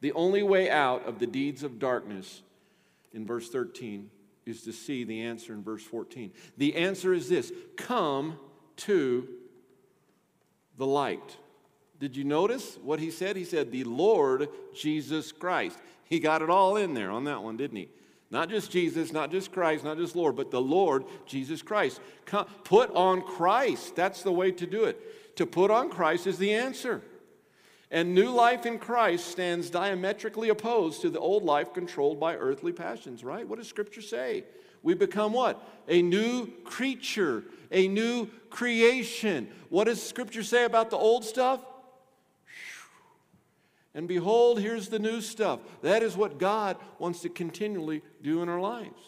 The 0.00 0.12
only 0.12 0.42
way 0.42 0.70
out 0.70 1.06
of 1.06 1.18
the 1.18 1.26
deeds 1.26 1.62
of 1.62 1.78
darkness 1.78 2.42
in 3.12 3.26
verse 3.26 3.48
13 3.48 4.10
is 4.46 4.62
to 4.62 4.72
see 4.72 5.04
the 5.04 5.22
answer 5.22 5.52
in 5.52 5.62
verse 5.62 5.82
14. 5.82 6.30
The 6.58 6.76
answer 6.76 7.14
is 7.14 7.28
this 7.28 7.52
come 7.76 8.38
to 8.76 9.28
the 10.76 10.86
light. 10.86 11.36
Did 11.98 12.16
you 12.16 12.24
notice 12.24 12.78
what 12.82 13.00
he 13.00 13.10
said? 13.10 13.36
He 13.36 13.44
said, 13.44 13.70
the 13.70 13.84
Lord 13.84 14.48
Jesus 14.74 15.32
Christ. 15.32 15.78
He 16.06 16.20
got 16.20 16.42
it 16.42 16.50
all 16.50 16.76
in 16.76 16.94
there 16.94 17.10
on 17.10 17.24
that 17.24 17.42
one, 17.42 17.56
didn't 17.56 17.76
he? 17.76 17.88
Not 18.30 18.48
just 18.48 18.70
Jesus, 18.70 19.12
not 19.12 19.30
just 19.30 19.52
Christ, 19.52 19.84
not 19.84 19.96
just 19.96 20.16
Lord, 20.16 20.36
but 20.36 20.50
the 20.50 20.60
Lord 20.60 21.04
Jesus 21.26 21.62
Christ. 21.62 22.00
Come, 22.26 22.46
put 22.64 22.90
on 22.94 23.22
Christ. 23.22 23.94
That's 23.94 24.22
the 24.22 24.32
way 24.32 24.50
to 24.52 24.66
do 24.66 24.84
it. 24.84 25.36
To 25.36 25.46
put 25.46 25.70
on 25.70 25.88
Christ 25.88 26.26
is 26.26 26.38
the 26.38 26.52
answer. 26.52 27.02
And 27.90 28.14
new 28.14 28.30
life 28.30 28.66
in 28.66 28.78
Christ 28.78 29.28
stands 29.28 29.70
diametrically 29.70 30.48
opposed 30.48 31.02
to 31.02 31.10
the 31.10 31.20
old 31.20 31.44
life 31.44 31.72
controlled 31.72 32.18
by 32.18 32.34
earthly 32.34 32.72
passions, 32.72 33.22
right? 33.22 33.46
What 33.46 33.58
does 33.58 33.68
Scripture 33.68 34.02
say? 34.02 34.44
We 34.82 34.94
become 34.94 35.32
what? 35.32 35.62
A 35.88 36.02
new 36.02 36.46
creature, 36.64 37.44
a 37.70 37.86
new 37.86 38.26
creation. 38.50 39.48
What 39.68 39.84
does 39.84 40.02
Scripture 40.02 40.42
say 40.42 40.64
about 40.64 40.90
the 40.90 40.96
old 40.96 41.24
stuff? 41.24 41.60
And 43.94 44.08
behold, 44.08 44.60
here's 44.60 44.88
the 44.88 44.98
new 44.98 45.20
stuff. 45.20 45.60
That 45.82 46.02
is 46.02 46.16
what 46.16 46.38
God 46.38 46.76
wants 46.98 47.20
to 47.20 47.28
continually 47.28 48.02
do 48.22 48.42
in 48.42 48.48
our 48.48 48.60
lives. 48.60 49.00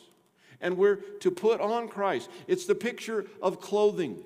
And 0.61 0.79
we're 0.79 0.96
to 1.20 1.31
put 1.31 1.61
on 1.61 1.88
Christ. 1.88 2.31
It's 2.46 2.66
the 2.66 2.75
picture 2.75 3.27
of 3.42 3.61
clothing. 3.61 4.22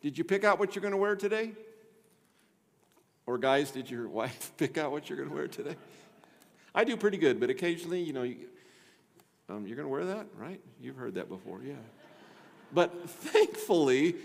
Did 0.00 0.16
you 0.16 0.24
pick 0.24 0.44
out 0.44 0.58
what 0.58 0.74
you're 0.74 0.82
going 0.82 0.92
to 0.92 0.98
wear 0.98 1.14
today? 1.14 1.52
Or, 3.26 3.38
guys, 3.38 3.70
did 3.70 3.90
your 3.90 4.08
wife 4.20 4.52
pick 4.56 4.78
out 4.78 4.90
what 4.90 5.08
you're 5.08 5.18
going 5.18 5.28
to 5.28 5.34
wear 5.34 5.46
today? 5.46 5.76
I 6.74 6.84
do 6.84 6.96
pretty 6.96 7.18
good, 7.18 7.38
but 7.38 7.50
occasionally, 7.50 8.02
you 8.02 8.14
know, 8.14 8.22
you, 8.22 8.36
um, 9.50 9.66
you're 9.66 9.76
going 9.76 9.86
to 9.86 9.92
wear 9.92 10.06
that, 10.06 10.26
right? 10.38 10.60
You've 10.80 10.96
heard 10.96 11.14
that 11.14 11.28
before, 11.28 11.60
yeah. 11.62 11.74
But 12.72 13.10
thankfully, 13.10 14.16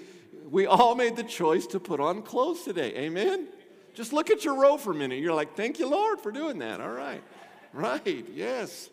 we 0.50 0.66
all 0.66 0.96
made 0.96 1.18
the 1.18 1.24
choice 1.24 1.68
to 1.68 1.80
put 1.80 2.00
on 2.00 2.22
clothes 2.22 2.64
today. 2.64 2.96
Amen? 2.96 3.48
Just 3.98 4.14
look 4.14 4.30
at 4.30 4.46
your 4.46 4.54
row 4.54 4.78
for 4.78 4.92
a 4.92 4.96
minute. 4.96 5.18
You're 5.18 5.34
like, 5.34 5.56
thank 5.56 5.80
you, 5.80 5.90
Lord, 5.90 6.22
for 6.22 6.32
doing 6.32 6.60
that. 6.60 6.80
All 6.80 6.92
right. 6.92 7.24
Right, 7.74 8.28
yes. 8.32 8.92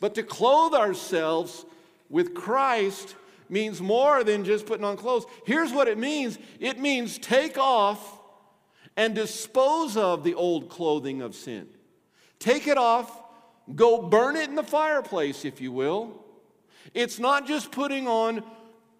But 0.00 0.16
to 0.16 0.24
clothe 0.24 0.74
ourselves 0.74 1.64
with 2.10 2.34
Christ 2.34 3.14
means 3.48 3.80
more 3.80 4.24
than 4.24 4.44
just 4.44 4.66
putting 4.66 4.84
on 4.84 4.96
clothes. 4.96 5.26
Here's 5.44 5.72
what 5.72 5.86
it 5.86 5.96
means 5.96 6.40
it 6.58 6.80
means 6.80 7.18
take 7.18 7.56
off 7.56 8.18
and 8.96 9.14
dispose 9.14 9.96
of 9.96 10.24
the 10.24 10.34
old 10.34 10.70
clothing 10.70 11.22
of 11.22 11.36
sin. 11.36 11.68
Take 12.40 12.66
it 12.66 12.78
off, 12.78 13.22
go 13.76 14.02
burn 14.02 14.34
it 14.34 14.48
in 14.48 14.56
the 14.56 14.64
fireplace, 14.64 15.44
if 15.44 15.60
you 15.60 15.70
will. 15.70 16.24
It's 16.94 17.20
not 17.20 17.46
just 17.46 17.70
putting 17.70 18.08
on 18.08 18.42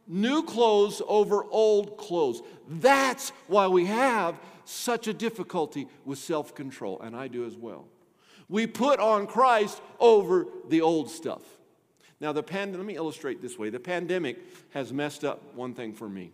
new 0.06 0.44
clothes 0.44 1.02
over 1.08 1.44
old 1.50 1.96
clothes. 1.96 2.42
That's 2.68 3.30
why 3.48 3.66
we 3.66 3.86
have 3.86 4.38
such 4.66 5.09
a 5.09 5.14
difficulty 5.14 5.88
with 6.05 6.18
self 6.18 6.55
control, 6.55 7.00
and 7.00 7.16
I 7.16 7.29
do 7.29 7.46
as 7.46 7.57
well. 7.57 7.87
We 8.48 8.66
put 8.66 9.00
on 9.00 9.26
Christ 9.26 9.81
over 9.98 10.46
the 10.68 10.81
old 10.81 11.11
stuff. 11.11 11.42
Now, 12.20 12.33
the 12.33 12.42
pandemic, 12.42 12.79
let 12.79 12.87
me 12.87 12.96
illustrate 12.96 13.42
this 13.42 13.59
way 13.59 13.70
the 13.70 13.81
pandemic 13.81 14.38
has 14.70 14.92
messed 14.92 15.24
up 15.24 15.55
one 15.55 15.74
thing 15.74 15.92
for 15.92 16.09
me. 16.09 16.33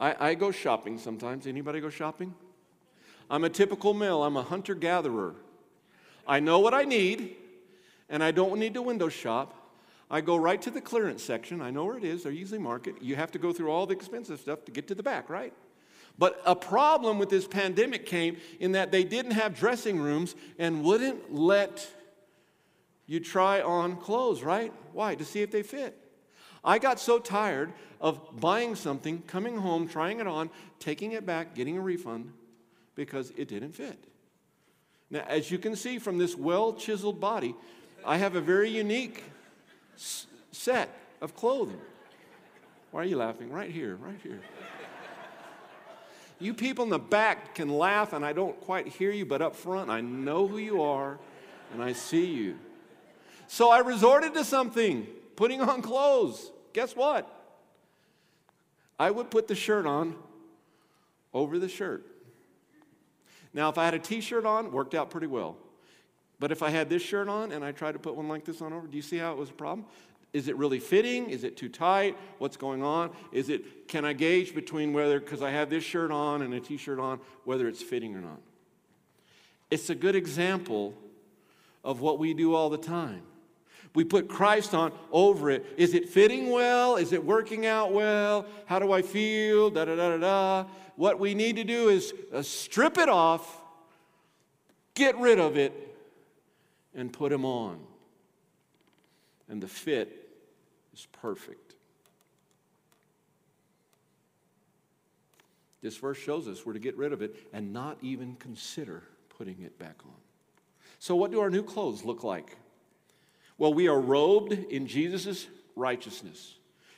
I, 0.00 0.30
I 0.30 0.34
go 0.34 0.50
shopping 0.50 0.98
sometimes. 0.98 1.46
Anybody 1.46 1.80
go 1.80 1.90
shopping? 1.90 2.34
I'm 3.30 3.44
a 3.44 3.48
typical 3.48 3.94
male, 3.94 4.22
I'm 4.22 4.36
a 4.36 4.42
hunter 4.42 4.74
gatherer. 4.74 5.34
I 6.26 6.40
know 6.40 6.58
what 6.58 6.74
I 6.74 6.84
need, 6.84 7.36
and 8.08 8.22
I 8.22 8.30
don't 8.30 8.58
need 8.58 8.74
to 8.74 8.82
window 8.82 9.08
shop. 9.08 9.54
I 10.10 10.20
go 10.20 10.36
right 10.36 10.60
to 10.62 10.70
the 10.70 10.80
clearance 10.80 11.22
section. 11.22 11.60
I 11.60 11.70
know 11.70 11.84
where 11.84 11.96
it 11.96 12.04
is. 12.04 12.22
They're 12.22 12.32
usually 12.32 12.58
marked. 12.58 12.88
You 13.00 13.16
have 13.16 13.32
to 13.32 13.38
go 13.38 13.52
through 13.52 13.70
all 13.70 13.86
the 13.86 13.94
expensive 13.94 14.40
stuff 14.40 14.64
to 14.66 14.72
get 14.72 14.88
to 14.88 14.94
the 14.94 15.02
back, 15.02 15.30
right? 15.30 15.52
But 16.16 16.40
a 16.46 16.54
problem 16.54 17.18
with 17.18 17.28
this 17.28 17.46
pandemic 17.46 18.06
came 18.06 18.36
in 18.60 18.72
that 18.72 18.92
they 18.92 19.04
didn't 19.04 19.32
have 19.32 19.58
dressing 19.58 19.98
rooms 19.98 20.34
and 20.58 20.84
wouldn't 20.84 21.34
let 21.34 21.86
you 23.06 23.20
try 23.20 23.60
on 23.60 23.96
clothes, 23.96 24.42
right? 24.42 24.72
Why? 24.92 25.14
To 25.16 25.24
see 25.24 25.42
if 25.42 25.50
they 25.50 25.62
fit. 25.62 25.98
I 26.64 26.78
got 26.78 26.98
so 26.98 27.18
tired 27.18 27.72
of 28.00 28.40
buying 28.40 28.74
something, 28.74 29.22
coming 29.22 29.58
home, 29.58 29.88
trying 29.88 30.20
it 30.20 30.26
on, 30.26 30.50
taking 30.78 31.12
it 31.12 31.26
back, 31.26 31.54
getting 31.54 31.76
a 31.76 31.80
refund 31.80 32.32
because 32.94 33.32
it 33.36 33.48
didn't 33.48 33.72
fit. 33.72 33.98
Now, 35.10 35.24
as 35.28 35.50
you 35.50 35.58
can 35.58 35.76
see 35.76 35.98
from 35.98 36.18
this 36.18 36.34
well 36.34 36.72
chiseled 36.72 37.20
body, 37.20 37.54
I 38.04 38.18
have 38.18 38.36
a 38.36 38.40
very 38.40 38.70
unique 38.70 39.24
set 39.96 40.88
of 41.20 41.34
clothing. 41.34 41.80
Why 42.90 43.02
are 43.02 43.06
you 43.06 43.16
laughing? 43.16 43.50
Right 43.50 43.70
here, 43.70 43.96
right 43.96 44.18
here. 44.22 44.40
You 46.38 46.54
people 46.54 46.84
in 46.84 46.90
the 46.90 46.98
back 46.98 47.54
can 47.54 47.68
laugh, 47.68 48.12
and 48.12 48.24
I 48.24 48.32
don't 48.32 48.60
quite 48.60 48.88
hear 48.88 49.10
you, 49.10 49.24
but 49.24 49.40
up 49.40 49.54
front, 49.54 49.90
I 49.90 50.00
know 50.00 50.46
who 50.46 50.58
you 50.58 50.82
are 50.82 51.18
and 51.74 51.82
I 51.82 51.92
see 51.92 52.26
you. 52.26 52.56
So 53.46 53.70
I 53.70 53.80
resorted 53.80 54.32
to 54.34 54.44
something, 54.44 55.06
putting 55.36 55.60
on 55.60 55.82
clothes. 55.82 56.50
Guess 56.72 56.96
what? 56.96 57.28
I 58.98 59.10
would 59.10 59.30
put 59.30 59.48
the 59.48 59.54
shirt 59.54 59.84
on 59.84 60.14
over 61.34 61.58
the 61.58 61.68
shirt. 61.68 62.06
Now, 63.52 63.68
if 63.68 63.76
I 63.76 63.84
had 63.84 63.94
a 63.94 63.98
t 63.98 64.20
shirt 64.20 64.46
on, 64.46 64.72
worked 64.72 64.94
out 64.94 65.10
pretty 65.10 65.26
well. 65.26 65.56
But 66.40 66.50
if 66.52 66.62
I 66.62 66.70
had 66.70 66.88
this 66.88 67.02
shirt 67.02 67.28
on 67.28 67.52
and 67.52 67.64
I 67.64 67.72
tried 67.72 67.92
to 67.92 67.98
put 67.98 68.16
one 68.16 68.28
like 68.28 68.44
this 68.44 68.60
on 68.60 68.72
over, 68.72 68.86
do 68.86 68.96
you 68.96 69.02
see 69.02 69.18
how 69.18 69.32
it 69.32 69.38
was 69.38 69.50
a 69.50 69.54
problem? 69.54 69.86
Is 70.34 70.48
it 70.48 70.56
really 70.56 70.80
fitting? 70.80 71.30
Is 71.30 71.44
it 71.44 71.56
too 71.56 71.68
tight? 71.68 72.18
What's 72.38 72.56
going 72.56 72.82
on? 72.82 73.12
Is 73.30 73.48
it, 73.48 73.86
can 73.86 74.04
I 74.04 74.12
gauge 74.12 74.52
between 74.52 74.92
whether, 74.92 75.20
because 75.20 75.42
I 75.42 75.50
have 75.50 75.70
this 75.70 75.84
shirt 75.84 76.10
on 76.10 76.42
and 76.42 76.52
a 76.52 76.60
t 76.60 76.76
shirt 76.76 76.98
on, 76.98 77.20
whether 77.44 77.68
it's 77.68 77.80
fitting 77.80 78.16
or 78.16 78.20
not? 78.20 78.40
It's 79.70 79.90
a 79.90 79.94
good 79.94 80.16
example 80.16 80.92
of 81.84 82.00
what 82.00 82.18
we 82.18 82.34
do 82.34 82.52
all 82.52 82.68
the 82.68 82.78
time. 82.78 83.22
We 83.94 84.02
put 84.02 84.28
Christ 84.28 84.74
on 84.74 84.92
over 85.12 85.52
it. 85.52 85.64
Is 85.76 85.94
it 85.94 86.08
fitting 86.08 86.50
well? 86.50 86.96
Is 86.96 87.12
it 87.12 87.24
working 87.24 87.64
out 87.64 87.92
well? 87.92 88.44
How 88.66 88.80
do 88.80 88.90
I 88.90 89.02
feel? 89.02 89.70
Da 89.70 89.84
da 89.84 89.94
da 89.94 90.16
da 90.16 90.16
da. 90.16 90.64
What 90.96 91.20
we 91.20 91.34
need 91.34 91.54
to 91.56 91.64
do 91.64 91.90
is 91.90 92.12
uh, 92.32 92.42
strip 92.42 92.98
it 92.98 93.08
off, 93.08 93.62
get 94.94 95.16
rid 95.18 95.38
of 95.38 95.56
it, 95.56 95.96
and 96.92 97.12
put 97.12 97.30
him 97.30 97.44
on. 97.44 97.78
And 99.48 99.62
the 99.62 99.68
fit 99.68 100.23
is 100.94 101.06
perfect. 101.12 101.74
This 105.82 105.96
verse 105.98 106.16
shows 106.16 106.48
us 106.48 106.64
we're 106.64 106.72
to 106.72 106.78
get 106.78 106.96
rid 106.96 107.12
of 107.12 107.20
it 107.20 107.36
and 107.52 107.72
not 107.72 107.98
even 108.00 108.36
consider 108.36 109.02
putting 109.36 109.60
it 109.60 109.78
back 109.78 109.96
on. 110.04 110.14
So, 110.98 111.14
what 111.14 111.30
do 111.30 111.40
our 111.40 111.50
new 111.50 111.62
clothes 111.62 112.04
look 112.04 112.24
like? 112.24 112.56
Well, 113.58 113.74
we 113.74 113.88
are 113.88 114.00
robed 114.00 114.52
in 114.52 114.86
Jesus' 114.86 115.46
righteousness. 115.76 116.54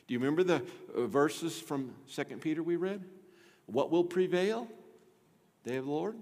Do 0.07 0.15
you 0.15 0.21
remember 0.21 0.45
the 0.45 0.63
uh, 0.95 1.07
verses 1.07 1.59
from 1.59 1.93
2 2.15 2.25
Peter 2.37 2.63
we 2.63 2.77
read? 2.77 3.03
What 3.67 3.91
will 3.91 4.05
prevail? 4.05 4.69
Day 5.65 5.77
of 5.77 5.87
the 5.87 5.91
Lord? 5.91 6.17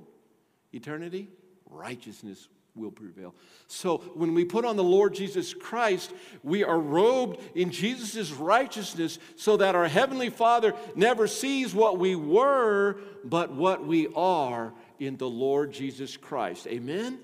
Eternity? 0.72 1.28
Righteousness 1.68 2.48
will 2.76 2.90
prevail. 2.90 3.34
So 3.68 3.98
when 4.14 4.34
we 4.34 4.44
put 4.44 4.64
on 4.64 4.76
the 4.76 4.82
Lord 4.82 5.14
Jesus 5.14 5.54
Christ, 5.54 6.12
we 6.42 6.64
are 6.64 6.78
robed 6.78 7.40
in 7.54 7.70
Jesus' 7.70 8.32
righteousness 8.32 9.18
so 9.36 9.56
that 9.58 9.74
our 9.74 9.86
Heavenly 9.86 10.30
Father 10.30 10.74
never 10.96 11.26
sees 11.26 11.74
what 11.74 11.98
we 11.98 12.16
were, 12.16 12.96
but 13.24 13.52
what 13.52 13.86
we 13.86 14.08
are 14.16 14.72
in 14.98 15.16
the 15.16 15.28
Lord 15.28 15.72
Jesus 15.72 16.16
Christ. 16.16 16.66
Amen? 16.66 17.18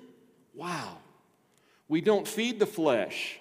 Wow. 0.55 0.99
We 1.89 2.01
don't 2.01 2.29
feed 2.29 2.61
the 2.61 2.67
flesh. 2.67 3.39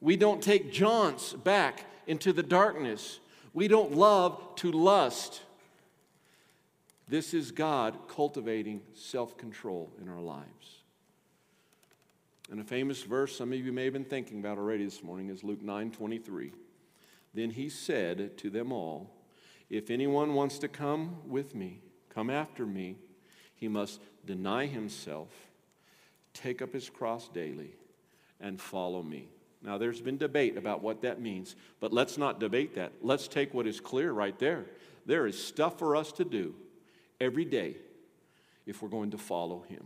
We 0.00 0.16
don't 0.16 0.42
take 0.42 0.72
jaunts 0.72 1.32
back 1.32 1.84
into 2.06 2.32
the 2.32 2.42
darkness. 2.42 3.20
We 3.52 3.68
don't 3.68 3.92
love 3.92 4.40
to 4.56 4.72
lust. 4.72 5.42
This 7.08 7.34
is 7.34 7.52
God 7.52 7.98
cultivating 8.08 8.80
self 8.94 9.36
control 9.36 9.92
in 10.00 10.08
our 10.08 10.20
lives. 10.20 10.83
And 12.50 12.60
a 12.60 12.64
famous 12.64 13.02
verse 13.02 13.36
some 13.36 13.52
of 13.52 13.58
you 13.58 13.72
may 13.72 13.84
have 13.84 13.92
been 13.92 14.04
thinking 14.04 14.38
about 14.38 14.58
already 14.58 14.84
this 14.84 15.02
morning 15.02 15.30
is 15.30 15.42
Luke 15.42 15.62
9 15.62 15.90
23. 15.90 16.52
Then 17.32 17.50
he 17.50 17.68
said 17.68 18.36
to 18.38 18.50
them 18.50 18.70
all, 18.70 19.10
If 19.70 19.90
anyone 19.90 20.34
wants 20.34 20.58
to 20.58 20.68
come 20.68 21.16
with 21.26 21.54
me, 21.54 21.80
come 22.10 22.30
after 22.30 22.66
me, 22.66 22.96
he 23.54 23.66
must 23.66 24.00
deny 24.26 24.66
himself, 24.66 25.30
take 26.32 26.60
up 26.62 26.72
his 26.72 26.90
cross 26.90 27.28
daily, 27.28 27.74
and 28.40 28.60
follow 28.60 29.02
me. 29.02 29.28
Now, 29.62 29.78
there's 29.78 30.02
been 30.02 30.18
debate 30.18 30.58
about 30.58 30.82
what 30.82 31.00
that 31.02 31.20
means, 31.20 31.56
but 31.80 31.92
let's 31.92 32.18
not 32.18 32.38
debate 32.38 32.74
that. 32.74 32.92
Let's 33.00 33.26
take 33.26 33.54
what 33.54 33.66
is 33.66 33.80
clear 33.80 34.12
right 34.12 34.38
there. 34.38 34.66
There 35.06 35.26
is 35.26 35.42
stuff 35.42 35.78
for 35.78 35.96
us 35.96 36.12
to 36.12 36.24
do 36.24 36.54
every 37.20 37.46
day 37.46 37.76
if 38.66 38.82
we're 38.82 38.90
going 38.90 39.12
to 39.12 39.18
follow 39.18 39.64
him. 39.68 39.84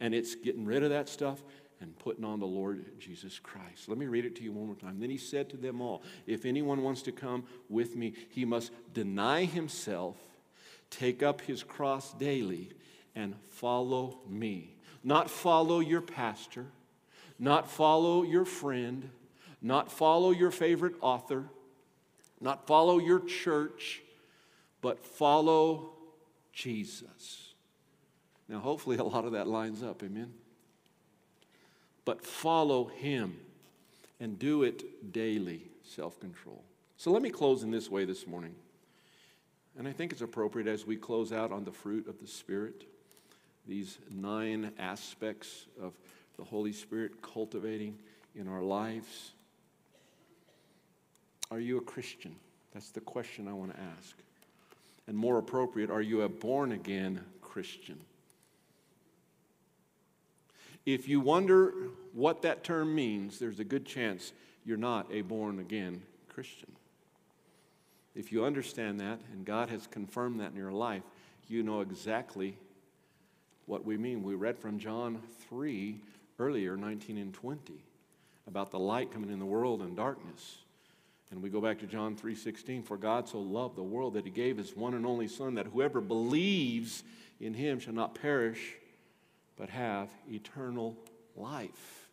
And 0.00 0.14
it's 0.14 0.34
getting 0.34 0.64
rid 0.64 0.82
of 0.82 0.90
that 0.90 1.08
stuff 1.08 1.42
and 1.84 1.98
putting 1.98 2.24
on 2.24 2.40
the 2.40 2.46
Lord 2.46 2.98
Jesus 2.98 3.38
Christ. 3.38 3.88
Let 3.88 3.98
me 3.98 4.06
read 4.06 4.24
it 4.24 4.34
to 4.36 4.42
you 4.42 4.52
one 4.52 4.66
more 4.66 4.74
time. 4.74 4.98
Then 4.98 5.10
he 5.10 5.18
said 5.18 5.50
to 5.50 5.58
them 5.58 5.82
all, 5.82 6.02
If 6.26 6.46
anyone 6.46 6.82
wants 6.82 7.02
to 7.02 7.12
come 7.12 7.44
with 7.68 7.94
me, 7.94 8.14
he 8.30 8.46
must 8.46 8.72
deny 8.94 9.44
himself, 9.44 10.16
take 10.88 11.22
up 11.22 11.42
his 11.42 11.62
cross 11.62 12.14
daily, 12.14 12.70
and 13.14 13.34
follow 13.50 14.18
me. 14.26 14.76
Not 15.04 15.28
follow 15.28 15.80
your 15.80 16.00
pastor, 16.00 16.64
not 17.38 17.70
follow 17.70 18.22
your 18.22 18.46
friend, 18.46 19.10
not 19.60 19.92
follow 19.92 20.30
your 20.30 20.50
favorite 20.50 20.94
author, 21.02 21.44
not 22.40 22.66
follow 22.66 22.98
your 22.98 23.20
church, 23.20 24.00
but 24.80 25.04
follow 25.04 25.92
Jesus. 26.54 27.52
Now, 28.48 28.60
hopefully, 28.60 28.96
a 28.96 29.04
lot 29.04 29.26
of 29.26 29.32
that 29.32 29.46
lines 29.46 29.82
up. 29.82 30.02
Amen 30.02 30.32
but 32.04 32.24
follow 32.24 32.86
him. 32.86 33.38
and 34.20 34.38
do 34.38 34.62
it 34.62 35.12
daily, 35.12 35.60
self 35.82 36.18
control. 36.20 36.62
So 36.96 37.10
let 37.10 37.20
me 37.20 37.30
close 37.30 37.62
in 37.62 37.70
this 37.70 37.90
way 37.90 38.04
this 38.04 38.26
morning. 38.26 38.54
And 39.76 39.88
I 39.88 39.92
think 39.92 40.12
it's 40.12 40.22
appropriate 40.22 40.68
as 40.68 40.86
we 40.86 40.96
close 40.96 41.32
out 41.32 41.50
on 41.50 41.64
the 41.64 41.72
fruit 41.72 42.06
of 42.08 42.20
the 42.20 42.26
Spirit, 42.28 42.84
these 43.66 43.98
nine 44.10 44.70
aspects 44.78 45.66
of 45.82 45.92
the 46.36 46.44
Holy 46.44 46.72
Spirit 46.72 47.20
cultivating 47.22 47.98
in 48.36 48.46
our 48.46 48.62
lives. 48.62 49.32
Are 51.50 51.60
you 51.60 51.78
a 51.78 51.82
Christian? 51.82 52.36
That's 52.72 52.90
the 52.90 53.00
question 53.00 53.48
I 53.48 53.52
want 53.52 53.72
to 53.74 53.80
ask. 53.98 54.16
And 55.06 55.16
more 55.16 55.38
appropriate, 55.38 55.90
are 55.90 56.02
you 56.02 56.22
a 56.22 56.28
born 56.28 56.72
again 56.72 57.20
Christian? 57.42 57.98
If 60.86 61.08
you 61.08 61.20
wonder 61.20 61.72
what 62.12 62.42
that 62.42 62.62
term 62.62 62.94
means, 62.94 63.38
there's 63.38 63.60
a 63.60 63.64
good 63.64 63.86
chance 63.86 64.32
you're 64.64 64.76
not 64.76 65.06
a 65.10 65.22
born 65.22 65.58
again 65.58 66.02
Christian. 66.28 66.72
If 68.14 68.32
you 68.32 68.44
understand 68.44 69.00
that, 69.00 69.20
and 69.32 69.44
God 69.44 69.70
has 69.70 69.86
confirmed 69.86 70.40
that 70.40 70.52
in 70.52 70.56
your 70.56 70.72
life, 70.72 71.02
you 71.48 71.62
know 71.62 71.80
exactly 71.80 72.56
what 73.66 73.84
we 73.84 73.96
mean. 73.96 74.22
We 74.22 74.34
read 74.34 74.58
from 74.58 74.78
John 74.78 75.20
3 75.48 76.00
earlier, 76.38 76.76
19 76.76 77.18
and 77.18 77.32
20, 77.32 77.74
about 78.46 78.70
the 78.70 78.78
light 78.78 79.10
coming 79.10 79.30
in 79.30 79.38
the 79.38 79.46
world 79.46 79.80
and 79.82 79.96
darkness. 79.96 80.58
And 81.30 81.42
we 81.42 81.48
go 81.48 81.60
back 81.60 81.80
to 81.80 81.86
John 81.86 82.14
3:16, 82.14 82.82
for 82.82 82.96
God 82.96 83.28
so 83.28 83.40
loved 83.40 83.76
the 83.76 83.82
world 83.82 84.14
that 84.14 84.24
he 84.24 84.30
gave 84.30 84.56
his 84.58 84.76
one 84.76 84.94
and 84.94 85.06
only 85.06 85.26
son 85.26 85.54
that 85.54 85.66
whoever 85.66 86.00
believes 86.00 87.02
in 87.40 87.54
him 87.54 87.80
shall 87.80 87.94
not 87.94 88.14
perish 88.14 88.76
but 89.56 89.68
have 89.70 90.08
eternal 90.30 90.96
life. 91.36 92.04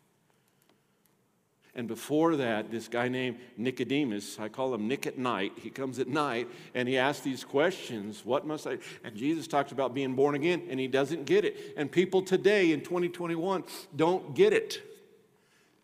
And 1.73 1.87
before 1.87 2.35
that, 2.35 2.69
this 2.69 2.89
guy 2.89 3.07
named 3.07 3.37
Nicodemus, 3.55 4.37
I 4.39 4.49
call 4.49 4.73
him 4.73 4.89
Nick 4.89 5.07
at 5.07 5.17
night, 5.17 5.53
he 5.55 5.69
comes 5.69 5.99
at 5.99 6.07
night 6.07 6.49
and 6.75 6.87
he 6.87 6.97
asks 6.97 7.23
these 7.23 7.45
questions 7.45 8.25
What 8.25 8.45
must 8.45 8.67
I? 8.67 8.77
And 9.05 9.15
Jesus 9.15 9.47
talks 9.47 9.71
about 9.71 9.93
being 9.93 10.13
born 10.13 10.35
again 10.35 10.63
and 10.69 10.79
he 10.79 10.87
doesn't 10.87 11.25
get 11.25 11.45
it. 11.45 11.73
And 11.77 11.89
people 11.89 12.21
today 12.21 12.73
in 12.73 12.81
2021 12.81 13.63
don't 13.95 14.35
get 14.35 14.51
it. 14.51 14.81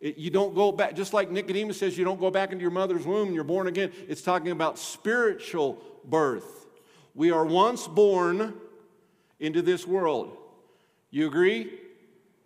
it. 0.02 0.18
You 0.18 0.30
don't 0.30 0.54
go 0.54 0.74
back, 0.74 0.94
just 0.94 1.14
like 1.14 1.32
Nicodemus 1.32 1.80
says, 1.80 1.98
you 1.98 2.04
don't 2.04 2.20
go 2.20 2.32
back 2.32 2.52
into 2.52 2.64
your 2.64 2.72
mother's 2.72 3.06
womb 3.06 3.28
and 3.28 3.36
you're 3.36 3.46
born 3.46 3.68
again. 3.68 3.94
It's 4.10 4.22
talking 4.22 4.52
about 4.52 4.78
spiritual 4.78 5.82
birth. 6.04 6.66
We 7.16 7.32
are 7.32 7.46
once 7.46 7.88
born 7.88 8.56
into 9.40 9.62
this 9.62 9.88
world. 9.88 10.38
You 11.10 11.28
agree? 11.28 11.80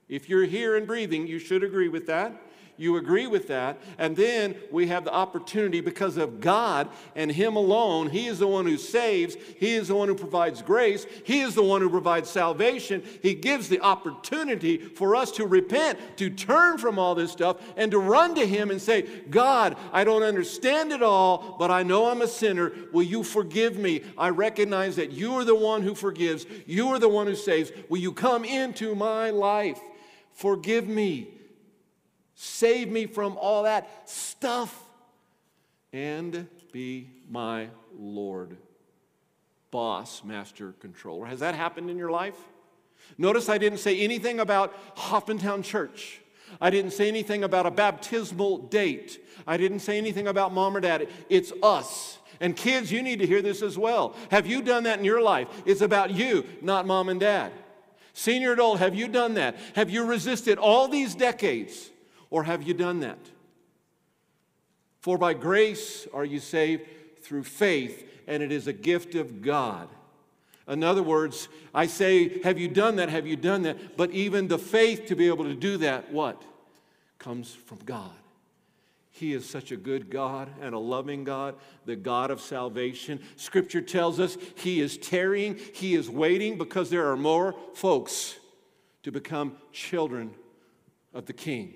If 0.08 0.30
you're 0.30 0.46
here 0.46 0.76
and 0.76 0.86
breathing, 0.86 1.26
you 1.26 1.40
should 1.40 1.64
agree 1.64 1.90
with 1.90 2.08
that. 2.08 2.34
You 2.82 2.98
agree 2.98 3.28
with 3.28 3.48
that. 3.50 3.80
And 4.00 4.16
then 4.16 4.56
we 4.72 4.88
have 4.88 5.04
the 5.04 5.14
opportunity 5.14 5.82
because 5.82 6.18
of 6.18 6.42
God 6.42 6.90
and 7.16 7.32
Him 7.32 7.56
alone. 7.56 8.10
He 8.10 8.26
is 8.26 8.40
the 8.40 8.48
one 8.48 8.66
who 8.66 8.76
saves, 8.76 9.36
He 9.60 9.74
is 9.76 9.90
the 9.90 9.96
one 9.96 10.08
who 10.08 10.16
provides 10.16 10.64
grace, 10.64 11.06
He 11.24 11.42
is 11.42 11.54
the 11.54 11.62
one 11.62 11.82
who 11.82 11.92
provides 11.92 12.28
salvation. 12.28 13.04
He 13.22 13.36
gives 13.36 13.70
the 13.70 13.82
opportunity 13.82 14.80
for 14.80 15.16
us 15.16 15.30
to 15.34 15.46
repent, 15.46 16.00
to 16.18 16.32
turn 16.32 16.80
from 16.80 16.98
all 16.98 17.14
this 17.14 17.32
stuff, 17.32 17.58
and 17.78 17.92
to 17.92 18.00
run 18.00 18.34
to 18.34 18.48
Him 18.48 18.72
and 18.72 18.82
say, 18.82 19.04
God, 19.30 19.78
I 19.94 20.04
don't 20.04 20.24
understand 20.24 20.92
it 20.92 21.04
all, 21.04 21.58
but 21.60 21.70
I 21.70 21.84
know 21.84 22.08
I'm 22.10 22.24
a 22.24 22.28
sinner. 22.28 22.72
Will 22.92 23.04
you 23.04 23.24
forgive 23.24 23.78
me? 23.78 24.02
I 24.18 24.30
recognize 24.30 24.96
that 24.96 25.12
you 25.12 25.36
are 25.36 25.46
the 25.46 25.54
one 25.54 25.84
who 25.84 25.94
forgives, 25.94 26.48
you 26.66 26.88
are 26.88 26.98
the 26.98 27.10
one 27.10 27.28
who 27.28 27.36
saves. 27.36 27.72
Will 27.90 28.00
you 28.00 28.12
come 28.12 28.44
into 28.44 28.96
my 28.96 29.30
life? 29.30 29.80
Forgive 30.34 30.88
me. 30.88 31.41
Save 32.44 32.90
me 32.90 33.06
from 33.06 33.38
all 33.38 33.62
that 33.64 34.10
stuff 34.10 34.76
and 35.94 36.48
be 36.72 37.08
my 37.30 37.68
Lord, 37.96 38.58
boss, 39.70 40.24
master, 40.24 40.74
controller. 40.80 41.28
Has 41.28 41.42
that 41.42 41.54
happened 41.54 41.92
in 41.92 42.00
your 42.00 42.10
life? 42.10 42.34
Notice 43.16 43.48
I 43.48 43.60
didn't 43.60 43.78
say 43.78 44.00
anything 44.00 44.40
about 44.40 44.74
Hoffmantown 44.98 45.64
Church. 45.64 46.20
I 46.60 46.72
didn't 46.72 46.94
say 46.94 47.08
anything 47.08 47.44
about 47.44 47.68
a 47.68 47.72
baptismal 47.72 48.58
date. 48.70 49.24
I 49.46 49.58
didn't 49.58 49.82
say 49.82 50.00
anything 50.00 50.28
about 50.28 50.52
mom 50.52 50.76
or 50.76 50.80
dad. 50.80 51.10
It's 51.30 51.54
us. 51.62 52.18
And 52.40 52.56
kids, 52.56 52.92
you 52.92 53.04
need 53.04 53.20
to 53.20 53.28
hear 53.28 53.44
this 53.44 53.62
as 53.62 53.78
well. 53.78 54.16
Have 54.32 54.48
you 54.48 54.64
done 54.64 54.82
that 54.86 54.98
in 54.98 55.06
your 55.06 55.22
life? 55.22 55.48
It's 55.68 55.82
about 55.82 56.10
you, 56.10 56.44
not 56.64 56.88
mom 56.88 57.08
and 57.10 57.20
dad. 57.20 57.52
Senior 58.14 58.54
adult, 58.54 58.80
have 58.80 58.96
you 58.96 59.08
done 59.08 59.36
that? 59.36 59.58
Have 59.76 59.92
you 59.92 60.06
resisted 60.06 60.58
all 60.58 60.88
these 60.88 61.14
decades 61.14 61.91
or 62.32 62.46
have 62.46 62.64
you 62.64 62.74
done 62.74 63.02
that? 63.02 63.20
For 65.02 65.20
by 65.20 65.36
grace 65.36 66.08
are 66.14 66.26
you 66.26 66.40
saved 66.40 66.84
through 67.22 67.44
faith, 67.44 68.10
and 68.28 68.42
it 68.42 68.52
is 68.52 68.68
a 68.68 68.74
gift 68.74 69.14
of 69.14 69.44
God. 69.44 69.88
In 70.68 70.84
other 70.84 71.04
words, 71.04 71.50
I 71.74 71.88
say, 71.88 72.42
have 72.44 72.58
you 72.58 72.68
done 72.68 72.96
that? 72.96 73.10
Have 73.10 73.28
you 73.28 73.36
done 73.36 73.64
that? 73.64 73.98
But 73.98 74.12
even 74.12 74.48
the 74.48 74.58
faith 74.58 75.08
to 75.08 75.16
be 75.16 75.28
able 75.28 75.44
to 75.46 75.56
do 75.56 75.78
that, 75.78 76.12
what? 76.12 76.42
Comes 77.20 77.54
from 77.54 77.80
God. 77.86 78.12
He 79.10 79.34
is 79.34 79.48
such 79.48 79.72
a 79.72 79.78
good 79.78 80.10
God 80.10 80.50
and 80.62 80.74
a 80.74 80.80
loving 80.80 81.24
God, 81.24 81.56
the 81.86 81.96
God 81.96 82.32
of 82.32 82.40
salvation. 82.40 83.20
Scripture 83.36 83.82
tells 83.82 84.20
us 84.20 84.38
He 84.56 84.80
is 84.80 84.98
tarrying, 84.98 85.60
He 85.74 85.94
is 85.96 86.10
waiting 86.10 86.58
because 86.58 86.90
there 86.90 87.12
are 87.12 87.18
more 87.18 87.54
folks 87.74 88.38
to 89.04 89.12
become 89.12 89.58
children 89.74 90.34
of 91.14 91.26
the 91.26 91.34
King. 91.34 91.74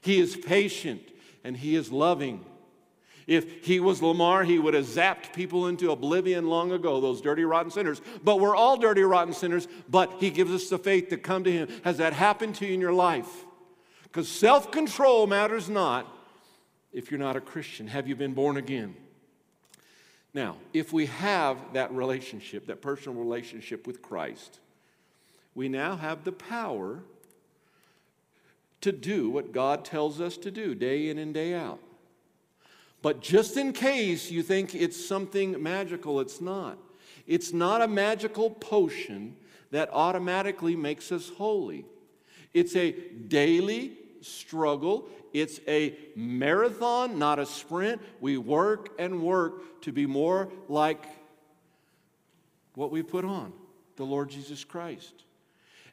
He 0.00 0.18
is 0.18 0.36
patient 0.36 1.02
and 1.44 1.56
He 1.56 1.76
is 1.76 1.90
loving. 1.90 2.44
If 3.26 3.66
he 3.66 3.80
was 3.80 4.00
Lamar, 4.00 4.44
he 4.44 4.58
would 4.58 4.74
have 4.74 4.84
zapped 4.84 5.32
people 5.32 5.66
into 5.66 5.90
oblivion 5.90 6.48
long 6.48 6.70
ago, 6.70 7.00
those 7.00 7.20
dirty, 7.20 7.44
rotten 7.44 7.72
sinners. 7.72 8.00
But 8.22 8.38
we're 8.38 8.54
all 8.54 8.76
dirty, 8.76 9.02
rotten 9.02 9.34
sinners, 9.34 9.66
but 9.88 10.12
he 10.20 10.30
gives 10.30 10.52
us 10.52 10.68
the 10.68 10.78
faith 10.78 11.08
to 11.08 11.16
come 11.16 11.42
to 11.42 11.50
him. 11.50 11.68
Has 11.82 11.96
that 11.96 12.12
happened 12.12 12.54
to 12.56 12.66
you 12.66 12.74
in 12.74 12.80
your 12.80 12.92
life? 12.92 13.44
Because 14.04 14.28
self 14.28 14.70
control 14.70 15.26
matters 15.26 15.68
not 15.68 16.06
if 16.92 17.10
you're 17.10 17.18
not 17.18 17.34
a 17.36 17.40
Christian. 17.40 17.88
Have 17.88 18.06
you 18.06 18.14
been 18.14 18.32
born 18.32 18.56
again? 18.56 18.94
Now, 20.32 20.56
if 20.72 20.92
we 20.92 21.06
have 21.06 21.58
that 21.72 21.92
relationship, 21.92 22.66
that 22.66 22.80
personal 22.80 23.18
relationship 23.18 23.86
with 23.86 24.02
Christ, 24.02 24.60
we 25.54 25.68
now 25.68 25.96
have 25.96 26.24
the 26.24 26.32
power 26.32 27.00
to 28.80 28.92
do 28.92 29.30
what 29.30 29.52
God 29.52 29.84
tells 29.84 30.20
us 30.20 30.36
to 30.38 30.50
do 30.50 30.74
day 30.74 31.08
in 31.08 31.18
and 31.18 31.32
day 31.32 31.54
out. 31.54 31.80
But 33.02 33.20
just 33.20 33.56
in 33.56 33.72
case 33.72 34.30
you 34.30 34.42
think 34.42 34.74
it's 34.74 35.04
something 35.04 35.62
magical, 35.62 36.20
it's 36.20 36.40
not. 36.40 36.78
It's 37.26 37.52
not 37.52 37.82
a 37.82 37.88
magical 37.88 38.50
potion 38.50 39.36
that 39.70 39.90
automatically 39.92 40.76
makes 40.76 41.10
us 41.12 41.28
holy. 41.28 41.84
It's 42.54 42.74
a 42.76 42.92
daily 42.92 43.92
struggle. 44.22 45.08
It's 45.32 45.60
a 45.68 45.96
marathon, 46.14 47.18
not 47.18 47.38
a 47.38 47.46
sprint. 47.46 48.00
We 48.20 48.38
work 48.38 48.90
and 48.98 49.22
work 49.22 49.82
to 49.82 49.92
be 49.92 50.06
more 50.06 50.48
like 50.68 51.04
what 52.74 52.90
we 52.90 53.02
put 53.02 53.24
on 53.24 53.52
the 53.96 54.04
Lord 54.04 54.30
Jesus 54.30 54.64
Christ. 54.64 55.24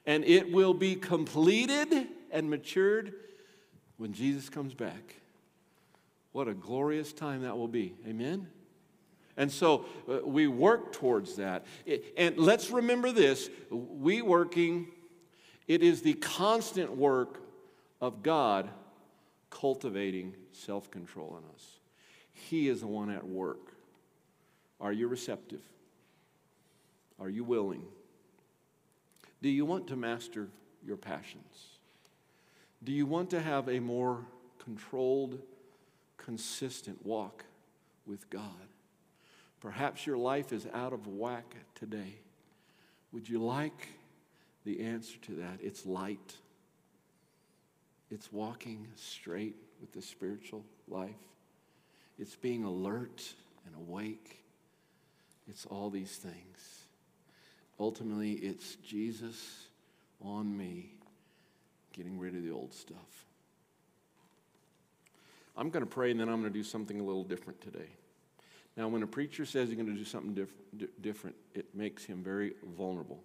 And 0.06 0.24
it 0.26 0.52
will 0.52 0.74
be 0.74 0.96
completed 0.96 2.08
and 2.34 2.50
matured 2.50 3.13
when 3.98 4.12
Jesus 4.12 4.50
comes 4.50 4.74
back. 4.74 5.15
What 6.34 6.50
a 6.50 6.54
glorious 6.54 7.13
time 7.13 7.43
that 7.43 7.56
will 7.56 7.67
be. 7.69 7.93
Amen? 8.06 8.48
And 9.38 9.52
so 9.52 9.86
uh, 10.10 10.19
we 10.26 10.48
work 10.48 10.91
towards 10.91 11.36
that. 11.38 11.65
It, 11.86 12.13
and 12.17 12.38
let's 12.38 12.69
remember 12.72 13.12
this 13.12 13.50
we 13.69 14.22
working, 14.22 14.88
it 15.67 15.82
is 15.82 16.02
the 16.02 16.15
constant 16.15 16.98
work 16.98 17.39
of 18.02 18.22
God 18.24 18.69
cultivating 19.50 20.34
self 20.51 20.91
control 20.91 21.38
in 21.38 21.55
us. 21.55 21.80
He 22.32 22.68
is 22.68 22.82
the 22.82 22.88
one 22.88 23.10
at 23.10 23.26
work. 23.26 23.74
Are 24.82 24.91
you 24.91 25.08
receptive? 25.08 25.62
Are 27.20 27.30
you 27.30 27.43
willing? 27.43 27.84
Do 29.41 29.49
you 29.49 29.66
want 29.66 29.88
to 29.88 29.95
master 29.95 30.49
your 30.86 30.97
passions? 30.97 31.72
Do 32.84 32.92
you 32.92 33.06
want 33.06 33.30
to 33.30 33.42
have 33.42 33.70
a 33.70 33.80
more 33.80 34.26
controlled, 34.60 35.40
consistent 36.18 37.06
walk 37.06 37.46
with 38.06 38.30
God? 38.30 38.68
Perhaps 39.62 40.06
your 40.06 40.18
life 40.18 40.52
is 40.52 40.68
out 40.74 40.92
of 40.92 41.08
whack 41.08 41.56
today. 41.76 42.16
Would 43.14 43.30
you 43.30 43.42
like 43.42 43.88
the 44.66 44.82
answer 44.82 45.18
to 45.22 45.36
that? 45.36 45.60
It's 45.62 45.86
light, 45.86 46.36
it's 48.12 48.34
walking 48.34 48.88
straight 48.98 49.56
with 49.80 49.94
the 49.94 50.02
spiritual 50.02 50.66
life, 50.90 51.12
it's 52.20 52.36
being 52.36 52.66
alert 52.66 53.34
and 53.66 53.76
awake. 53.76 54.40
It's 55.50 55.66
all 55.66 55.90
these 55.90 56.16
things. 56.16 56.86
Ultimately, 57.78 58.32
it's 58.34 58.76
Jesus 58.76 59.68
on 60.22 60.58
me 60.58 60.94
getting 61.94 62.20
rid 62.20 62.36
of 62.36 62.44
the 62.44 62.52
old 62.52 62.74
stuff. 62.74 63.26
I'm 65.56 65.70
going 65.70 65.86
to 65.86 65.89
pray 65.89 66.12
and 66.12 66.20
then 66.20 66.30
I'm 66.30 66.41
going 66.41 66.52
to 66.52 66.60
do 66.60 66.64
something 66.64 67.00
a 67.00 67.04
little 67.04 67.24
different 67.24 67.62
today. 67.62 67.89
Now, 68.76 68.88
when 68.88 69.04
a 69.04 69.08
preacher 69.08 69.46
says 69.46 69.70
he's 69.70 69.78
going 69.78 69.88
to 69.88 69.96
do 69.96 70.04
something 70.04 70.34
diff- 70.34 70.89
different, 71.02 71.36
it 71.54 71.68
makes 71.76 72.04
him 72.04 72.24
very 72.24 72.54
vulnerable. 72.76 73.22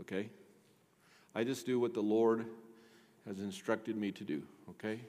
Okay? 0.00 0.28
I 1.34 1.42
just 1.42 1.66
do 1.66 1.80
what 1.80 1.92
the 1.92 2.00
Lord 2.00 2.46
has 3.26 3.40
instructed 3.40 3.96
me 3.96 4.12
to 4.12 4.22
do. 4.22 4.42
Okay? 4.70 5.00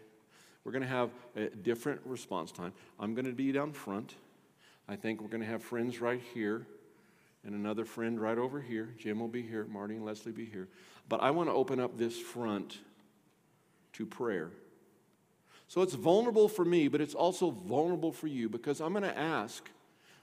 We're 0.63 0.71
going 0.71 0.81
to 0.81 0.87
have 0.87 1.11
a 1.35 1.49
different 1.49 2.01
response 2.05 2.51
time. 2.51 2.73
I'm 2.99 3.13
going 3.13 3.25
to 3.25 3.33
be 3.33 3.51
down 3.51 3.71
front. 3.71 4.15
I 4.87 4.95
think 4.95 5.21
we're 5.21 5.27
going 5.27 5.43
to 5.43 5.47
have 5.47 5.61
friends 5.61 6.01
right 6.01 6.21
here 6.33 6.65
and 7.45 7.53
another 7.53 7.85
friend 7.85 8.19
right 8.19 8.37
over 8.37 8.59
here. 8.59 8.93
Jim 8.97 9.19
will 9.19 9.27
be 9.27 9.41
here, 9.43 9.65
Marty 9.65 9.95
and 9.95 10.05
Leslie 10.05 10.31
be 10.31 10.45
here. 10.45 10.67
But 11.07 11.21
I 11.21 11.31
want 11.31 11.49
to 11.49 11.53
open 11.53 11.79
up 11.79 11.97
this 11.97 12.19
front 12.19 12.79
to 13.93 14.05
prayer. 14.05 14.49
So 15.67 15.81
it's 15.81 15.93
vulnerable 15.93 16.47
for 16.47 16.65
me, 16.65 16.87
but 16.87 17.01
it's 17.01 17.15
also 17.15 17.51
vulnerable 17.51 18.11
for 18.11 18.27
you 18.27 18.49
because 18.49 18.81
I'm 18.81 18.91
going 18.91 19.03
to 19.03 19.17
ask 19.17 19.69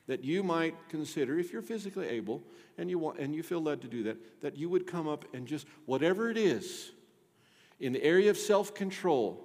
that 0.06 0.24
you 0.24 0.42
might 0.42 0.74
consider, 0.88 1.38
if 1.38 1.52
you're 1.52 1.62
physically 1.62 2.08
able 2.08 2.42
and 2.76 2.90
you, 2.90 2.98
want, 2.98 3.18
and 3.18 3.34
you 3.34 3.42
feel 3.42 3.62
led 3.62 3.80
to 3.82 3.88
do 3.88 4.02
that, 4.04 4.16
that 4.40 4.56
you 4.56 4.68
would 4.68 4.86
come 4.86 5.08
up 5.08 5.24
and 5.32 5.46
just, 5.46 5.66
whatever 5.86 6.28
it 6.30 6.36
is, 6.36 6.90
in 7.78 7.92
the 7.92 8.02
area 8.02 8.30
of 8.30 8.36
self 8.36 8.74
control. 8.74 9.44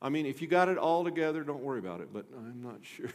I 0.00 0.08
mean, 0.08 0.26
if 0.26 0.42
you 0.42 0.48
got 0.48 0.68
it 0.68 0.78
all 0.78 1.04
together, 1.04 1.42
don't 1.42 1.62
worry 1.62 1.78
about 1.78 2.00
it, 2.00 2.12
but 2.12 2.26
I'm 2.36 2.62
not 2.62 2.78
sure. 2.82 3.10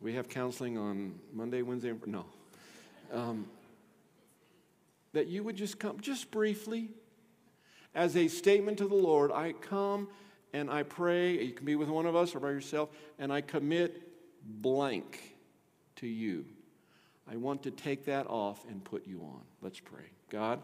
We 0.00 0.14
have 0.14 0.28
counseling 0.28 0.78
on 0.78 1.14
Monday, 1.32 1.62
Wednesday, 1.62 1.92
no. 2.06 2.24
Um, 3.12 3.46
that 5.12 5.26
you 5.26 5.42
would 5.42 5.56
just 5.56 5.78
come, 5.78 6.00
just 6.00 6.30
briefly, 6.30 6.90
as 7.94 8.16
a 8.16 8.28
statement 8.28 8.78
to 8.78 8.86
the 8.86 8.94
Lord 8.94 9.32
I 9.32 9.52
come 9.52 10.08
and 10.52 10.70
I 10.70 10.82
pray. 10.82 11.42
You 11.44 11.52
can 11.52 11.66
be 11.66 11.76
with 11.76 11.88
one 11.88 12.06
of 12.06 12.14
us 12.14 12.34
or 12.34 12.40
by 12.40 12.50
yourself, 12.50 12.90
and 13.18 13.32
I 13.32 13.40
commit 13.40 14.02
blank 14.44 15.36
to 15.96 16.06
you. 16.06 16.44
I 17.30 17.36
want 17.36 17.62
to 17.64 17.70
take 17.70 18.06
that 18.06 18.26
off 18.26 18.64
and 18.68 18.82
put 18.82 19.06
you 19.06 19.20
on. 19.20 19.40
Let's 19.60 19.80
pray. 19.80 20.04
God, 20.30 20.60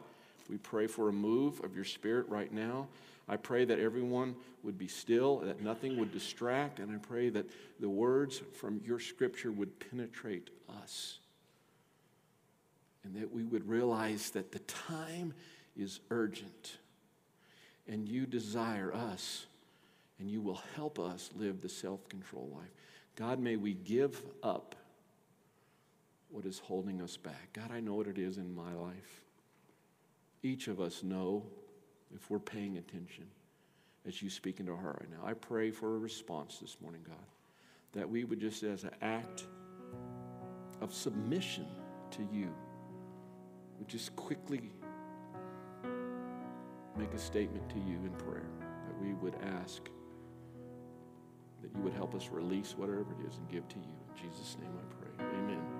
we 0.48 0.56
pray 0.58 0.86
for 0.86 1.08
a 1.08 1.12
move 1.12 1.62
of 1.64 1.74
your 1.74 1.84
spirit 1.84 2.28
right 2.28 2.52
now. 2.52 2.88
I 3.28 3.36
pray 3.36 3.64
that 3.64 3.78
everyone 3.78 4.36
would 4.62 4.76
be 4.76 4.88
still, 4.88 5.38
that 5.40 5.62
nothing 5.62 5.98
would 5.98 6.12
distract, 6.12 6.78
and 6.78 6.92
I 6.92 6.98
pray 6.98 7.30
that 7.30 7.46
the 7.80 7.88
words 7.88 8.42
from 8.52 8.80
your 8.84 9.00
scripture 9.00 9.50
would 9.50 9.78
penetrate 9.90 10.50
us 10.82 11.18
and 13.04 13.14
that 13.16 13.32
we 13.32 13.44
would 13.44 13.68
realize 13.68 14.30
that 14.30 14.52
the 14.52 14.58
time 14.60 15.34
is 15.76 16.00
urgent 16.10 16.78
and 17.86 18.08
you 18.08 18.26
desire 18.26 18.92
us 18.94 19.46
and 20.18 20.30
you 20.30 20.40
will 20.40 20.62
help 20.74 20.98
us 20.98 21.30
live 21.36 21.60
the 21.60 21.68
self 21.68 22.08
control 22.08 22.50
life. 22.54 22.70
God, 23.16 23.38
may 23.38 23.56
we 23.56 23.74
give 23.74 24.22
up 24.42 24.74
what 26.30 26.46
is 26.46 26.58
holding 26.58 27.00
us 27.00 27.16
back. 27.16 27.52
God, 27.52 27.70
I 27.70 27.80
know 27.80 27.94
what 27.94 28.06
it 28.06 28.18
is 28.18 28.38
in 28.38 28.54
my 28.54 28.72
life. 28.74 29.22
Each 30.42 30.68
of 30.68 30.80
us 30.80 31.02
know 31.02 31.44
if 32.14 32.30
we're 32.30 32.38
paying 32.38 32.78
attention 32.78 33.24
as 34.06 34.22
you 34.22 34.30
speak 34.30 34.60
into 34.60 34.72
our 34.72 34.78
heart 34.78 34.98
right 35.00 35.10
now. 35.10 35.26
I 35.26 35.34
pray 35.34 35.70
for 35.70 35.96
a 35.96 35.98
response 35.98 36.58
this 36.58 36.76
morning, 36.80 37.02
God, 37.06 37.16
that 37.92 38.08
we 38.08 38.24
would 38.24 38.40
just, 38.40 38.62
as 38.62 38.84
an 38.84 38.90
act 39.02 39.46
of 40.80 40.92
submission 40.92 41.66
to 42.12 42.22
you, 42.32 42.52
would 43.78 43.88
just 43.88 44.14
quickly 44.16 44.70
make 46.96 47.12
a 47.12 47.18
statement 47.18 47.68
to 47.70 47.78
you 47.78 47.96
in 48.04 48.12
prayer 48.18 48.50
that 48.86 49.00
we 49.02 49.14
would 49.14 49.34
ask 49.62 49.88
that 51.62 51.74
you 51.74 51.82
would 51.82 51.94
help 51.94 52.14
us 52.14 52.28
release 52.30 52.74
whatever 52.76 53.00
it 53.00 53.28
is 53.28 53.38
and 53.38 53.48
give 53.48 53.66
to 53.68 53.76
you. 53.76 53.94
In 54.10 54.30
Jesus' 54.30 54.56
name 54.60 54.70
I 54.78 54.94
pray. 54.94 55.73